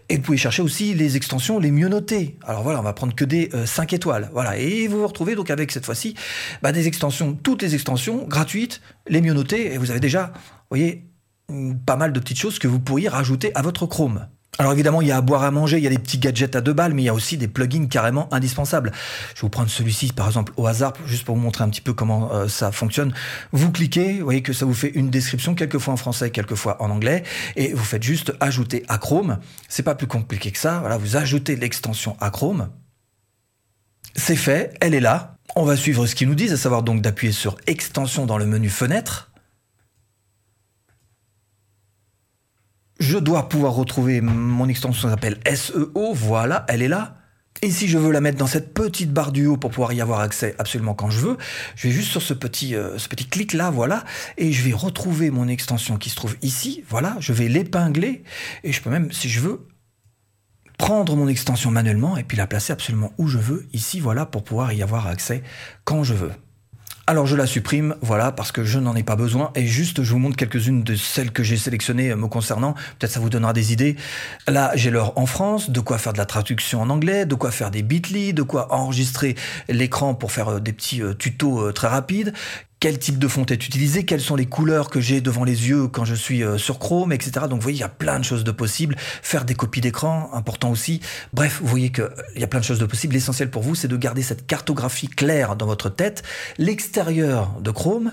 Et 0.09 0.15
vous 0.15 0.23
pouvez 0.23 0.39
chercher 0.39 0.63
aussi 0.63 0.95
les 0.95 1.17
extensions 1.17 1.59
les 1.59 1.73
mieux 1.73 1.89
notées. 1.89 2.39
Alors 2.47 2.63
voilà, 2.63 2.79
on 2.79 2.85
va 2.85 2.93
prendre 2.93 3.17
que 3.17 3.25
des 3.25 3.51
5 3.65 3.93
euh, 3.93 3.97
étoiles. 3.97 4.31
Voilà, 4.33 4.59
et 4.59 4.87
vous 4.87 5.01
vous 5.01 5.09
retrouvez 5.09 5.35
donc 5.35 5.51
avec 5.51 5.73
cette 5.73 5.85
fois-ci 5.85 6.15
bah, 6.63 6.71
des 6.71 6.87
extensions, 6.87 7.35
toutes 7.35 7.63
les 7.63 7.75
extensions 7.75 8.29
gratuites, 8.29 8.81
les 9.09 9.23
mieux 9.23 9.35
notées. 9.35 9.75
Et 9.75 9.79
vous 9.79 9.91
avez 9.91 9.99
déjà, 9.99 10.27
vous 10.37 10.71
voyez, 10.71 11.05
pas 11.85 11.97
mal 11.97 12.13
de 12.13 12.21
petites 12.21 12.39
choses 12.39 12.61
que 12.61 12.69
vous 12.69 12.79
pourriez 12.79 13.09
rajouter 13.09 13.51
à 13.57 13.63
votre 13.63 13.87
Chrome. 13.87 14.29
Alors 14.59 14.73
évidemment, 14.73 15.03
il 15.03 15.09
y 15.09 15.13
a 15.13 15.17
à 15.17 15.21
boire 15.21 15.43
à 15.43 15.51
manger, 15.51 15.79
il 15.79 15.85
y 15.85 15.87
a 15.89 15.91
des 15.91 15.99
petits 15.99 16.19
gadgets 16.19 16.55
à 16.55 16.61
deux 16.61 16.73
balles, 16.73 16.95
mais 16.95 17.03
il 17.03 17.07
y 17.07 17.09
a 17.09 17.15
aussi 17.15 17.37
des 17.37 17.49
plugins 17.49 17.87
carrément 17.87 18.33
indispensables. 18.33 18.93
Je 19.31 19.41
vais 19.41 19.41
vous 19.43 19.49
prendre 19.49 19.69
celui-ci 19.69 20.13
par 20.13 20.29
exemple 20.29 20.53
au 20.57 20.67
hasard, 20.67 20.93
juste 21.07 21.25
pour 21.25 21.35
vous 21.35 21.41
montrer 21.41 21.65
un 21.65 21.69
petit 21.69 21.81
peu 21.81 21.93
comment 21.93 22.33
euh, 22.33 22.47
ça 22.47 22.71
fonctionne. 22.71 23.13
Vous 23.51 23.73
cliquez, 23.73 24.19
vous 24.19 24.25
voyez 24.25 24.43
que 24.43 24.53
ça 24.53 24.65
vous 24.65 24.75
fait 24.75 24.91
une 24.95 25.11
description, 25.11 25.57
quelquefois 25.57 25.95
en 25.95 25.97
français, 25.97 26.31
quelquefois 26.31 26.81
en 26.81 26.91
anglais, 26.91 27.25
et 27.57 27.73
vous 27.73 27.83
faites 27.83 28.03
juste 28.03 28.33
ajouter 28.39 28.85
à 28.87 28.99
Chrome. 28.99 29.39
C'est 29.69 29.83
pas 29.83 29.97
plus 29.97 30.07
compliqué 30.07 30.53
que 30.53 30.59
ça. 30.59 30.79
Voilà, 30.79 30.99
vous 30.99 31.17
ajoutez 31.17 31.57
l'extension 31.57 32.17
à 32.21 32.31
Chrome. 32.31 32.69
C'est 34.15 34.37
fait, 34.37 34.75
elle 34.81 34.95
est 34.95 35.01
là. 35.01 35.37
On 35.57 35.65
va 35.65 35.77
suivre 35.77 36.07
ce 36.07 36.15
qu'ils 36.15 36.29
nous 36.29 36.37
disent, 36.37 36.53
à 36.53 36.57
savoir 36.57 36.85
donc 36.85 37.03
d'appuyer 37.03 37.33
sur 37.33 37.57
extension 37.67 38.25
dans 38.25 38.39
le 38.39 38.47
menu 38.47 38.69
fenêtre. 38.69 39.33
Je 43.01 43.19
dois 43.19 43.49
pouvoir 43.49 43.75
retrouver 43.75 44.21
mon 44.21 44.69
extension 44.69 45.09
s'appelle 45.09 45.39
SEO, 45.53 46.13
voilà, 46.15 46.65
elle 46.69 46.83
est 46.83 46.89
là. 46.89 47.17
Et 47.63 47.71
si 47.71 47.89
je 47.89 47.99
veux 47.99 48.13
la 48.13 48.21
mettre 48.21 48.39
dans 48.39 48.47
cette 48.47 48.75
petite 48.75 49.13
barre 49.13 49.33
du 49.33 49.47
haut 49.47 49.57
pour 49.57 49.71
pouvoir 49.71 49.93
y 49.93 50.01
avoir 50.01 50.21
accès 50.21 50.55
absolument 50.59 50.95
quand 50.95 51.11
je 51.11 51.21
veux, 51.21 51.39
je 51.77 51.89
vais 51.89 51.95
juste 51.95 52.11
sur 52.11 52.21
ce 52.21 52.35
petit, 52.35 52.75
euh, 52.75 52.99
ce 52.99 53.09
petit 53.09 53.27
clic 53.27 53.53
là, 53.53 53.71
voilà, 53.71 54.05
et 54.37 54.53
je 54.53 54.63
vais 54.63 54.73
retrouver 54.73 55.31
mon 55.31 55.49
extension 55.49 55.97
qui 55.97 56.11
se 56.11 56.17
trouve 56.17 56.37
ici, 56.43 56.85
voilà, 56.89 57.17
je 57.21 57.33
vais 57.33 57.49
l'épingler, 57.49 58.23
et 58.65 58.73
je 58.73 58.83
peux 58.83 58.91
même, 58.91 59.11
si 59.13 59.29
je 59.29 59.41
veux, 59.41 59.67
prendre 60.79 61.17
mon 61.17 61.29
extension 61.29 61.71
manuellement 61.71 62.17
et 62.17 62.25
puis 62.25 62.37
la 62.37 62.47
placer 62.47 62.73
absolument 62.73 63.13
où 63.19 63.29
je 63.29 63.39
veux, 63.39 63.67
ici, 63.73 64.01
voilà, 64.01 64.27
pour 64.27 64.45
pouvoir 64.45 64.73
y 64.73 64.83
avoir 64.83 65.07
accès 65.07 65.43
quand 65.85 66.05
je 66.05 66.15
veux. 66.15 66.33
Alors 67.07 67.27
je 67.27 67.37
la 67.37 67.47
supprime, 67.47 67.97
voilà, 68.01 68.33
parce 68.33 68.51
que 68.51 68.65
je 68.65 68.79
n'en 68.79 68.97
ai 68.97 69.03
pas 69.03 69.15
besoin. 69.15 69.53
Et 69.55 69.67
juste, 69.67 70.03
je 70.03 70.11
vous 70.11 70.19
montre 70.19 70.37
quelques-unes 70.37 70.83
de 70.83 70.95
celles 70.95 71.33
que 71.33 71.43
j'ai 71.43 71.59
sélectionnées 71.59 72.11
euh, 72.11 72.17
me 72.17 72.29
concernant. 72.29 72.73
Peut-être 72.99 73.13
ça 73.13 73.21
vous 73.21 73.29
donnera 73.29 73.53
des 73.53 73.75
idées. 73.75 73.97
Là, 74.49 74.73
j'ai 74.75 74.91
l'heure 74.91 75.13
en 75.19 75.27
France, 75.27 75.69
de 75.69 75.81
quoi 75.81 75.99
faire 75.99 76.15
de 76.15 76.19
la 76.19 76.25
traduction 76.25 76.81
en 76.81 76.89
anglais, 76.89 77.27
de 77.27 77.35
quoi 77.35 77.51
faire 77.51 77.71
des 77.71 77.83
bitly, 77.83 78.33
de 78.33 78.43
quoi 78.43 78.73
enregistrer 78.73 79.35
l'écran 79.69 80.15
pour 80.15 80.33
faire 80.33 80.49
euh, 80.49 80.61
des 80.61 80.73
petits 80.73 81.03
euh, 81.03 81.13
tutos 81.13 81.73
très 81.73 81.89
rapides 81.89 82.33
quel 82.85 82.99
type 82.99 83.19
de 83.19 83.29
fonte 83.29 83.51
est 83.51 83.65
utilisé, 83.67 84.05
quelles 84.05 84.21
sont 84.21 84.37
les 84.37 84.45
couleurs 84.45 84.91
que 84.91 85.01
j'ai 85.01 85.23
devant 85.23 85.45
les 85.45 85.71
yeux 85.71 85.89
quand 85.89 86.05
je 86.05 86.15
suis 86.15 86.43
euh, 86.43 86.59
sur 86.59 86.79
Chrome, 86.79 87.15
etc. 87.15 87.47
Donc 87.49 87.55
vous 87.55 87.63
voyez, 87.63 87.79
il 87.79 87.81
y 87.81 87.83
a 87.83 87.89
plein 87.89 88.19
de 88.19 88.25
choses 88.27 88.45
de 88.45 88.51
possibles. 88.51 88.95
Faire 88.99 89.47
des 89.47 89.55
copies 89.55 89.81
d'écran, 89.81 90.29
important 90.35 90.71
aussi. 90.71 91.01
Bref, 91.33 91.61
vous 91.63 91.67
voyez 91.67 91.91
qu'il 91.91 92.11
y 92.37 92.45
a 92.45 92.47
plein 92.47 92.61
de 92.61 92.65
choses 92.67 92.79
de 92.79 92.85
possibles. 92.85 93.15
L'essentiel 93.15 93.51
pour 93.51 93.63
vous, 93.63 93.75
c'est 93.75 93.89
de 93.89 93.97
garder 93.97 94.21
cette 94.21 94.47
cartographie 94.47 95.09
claire 95.09 95.57
dans 95.57 95.65
votre 95.65 95.89
tête. 95.89 96.25
L'extérieur 96.59 97.55
de 97.59 97.71
Chrome, 97.71 98.13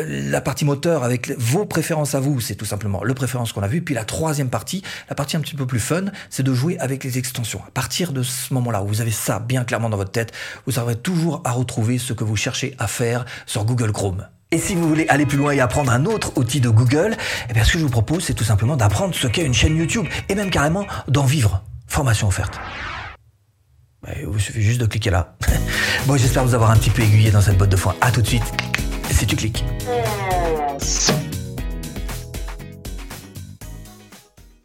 euh, 0.00 0.30
la 0.30 0.42
partie 0.42 0.66
moteur 0.66 1.02
avec 1.02 1.30
vos 1.38 1.64
préférences 1.64 2.14
à 2.14 2.20
vous, 2.20 2.40
c'est 2.40 2.56
tout 2.56 2.66
simplement 2.66 3.02
le 3.02 3.14
préférence 3.14 3.54
qu'on 3.54 3.62
a 3.62 3.68
vu. 3.68 3.80
Puis 3.80 3.94
la 3.94 4.04
troisième 4.04 4.50
partie, 4.50 4.82
la 5.08 5.14
partie 5.14 5.38
un 5.38 5.40
petit 5.40 5.56
peu 5.56 5.64
plus 5.64 5.80
fun, 5.80 6.04
c'est 6.28 6.42
de 6.42 6.52
jouer 6.52 6.78
avec 6.78 7.04
les 7.04 7.16
extensions. 7.16 7.62
À 7.66 7.70
partir 7.70 8.12
de 8.12 8.22
ce 8.22 8.52
moment-là 8.52 8.82
où 8.82 8.86
vous 8.86 9.00
avez 9.00 9.12
ça 9.12 9.38
bien 9.38 9.64
clairement 9.64 9.88
dans 9.88 9.96
votre 9.96 10.12
tête, 10.12 10.32
vous 10.66 10.78
aurez 10.78 10.96
toujours 10.96 11.40
à 11.46 11.52
retrouver 11.52 11.96
ce 11.96 12.12
que 12.12 12.22
vous 12.22 12.36
cherchez 12.36 12.74
à 12.78 12.86
faire 12.86 13.24
sur 13.46 13.64
Google 13.64 13.92
Chrome. 13.92 14.09
Et 14.52 14.58
si 14.58 14.74
vous 14.74 14.88
voulez 14.88 15.06
aller 15.08 15.26
plus 15.26 15.38
loin 15.38 15.52
et 15.52 15.60
apprendre 15.60 15.92
un 15.92 16.04
autre 16.06 16.32
outil 16.36 16.60
de 16.60 16.68
Google, 16.68 17.16
eh 17.48 17.52
bien 17.52 17.62
ce 17.62 17.72
que 17.72 17.78
je 17.78 17.84
vous 17.84 17.90
propose, 17.90 18.24
c'est 18.24 18.34
tout 18.34 18.44
simplement 18.44 18.76
d'apprendre 18.76 19.14
ce 19.14 19.28
qu'est 19.28 19.44
une 19.44 19.54
chaîne 19.54 19.76
YouTube 19.76 20.06
et 20.28 20.34
même 20.34 20.50
carrément 20.50 20.86
d'en 21.06 21.24
vivre. 21.24 21.62
Formation 21.86 22.26
offerte. 22.26 22.58
Bah, 24.02 24.10
il 24.18 24.26
vous 24.26 24.38
suffit 24.38 24.62
juste 24.62 24.80
de 24.80 24.86
cliquer 24.86 25.10
là. 25.10 25.36
bon, 26.06 26.16
j'espère 26.16 26.44
vous 26.44 26.54
avoir 26.54 26.70
un 26.70 26.76
petit 26.76 26.90
peu 26.90 27.02
aiguillé 27.02 27.30
dans 27.30 27.40
cette 27.40 27.58
botte 27.58 27.70
de 27.70 27.76
foin. 27.76 27.94
À 28.00 28.10
tout 28.10 28.22
de 28.22 28.26
suite. 28.26 28.44
Si 29.10 29.26
tu 29.26 29.36
cliques. 29.36 29.64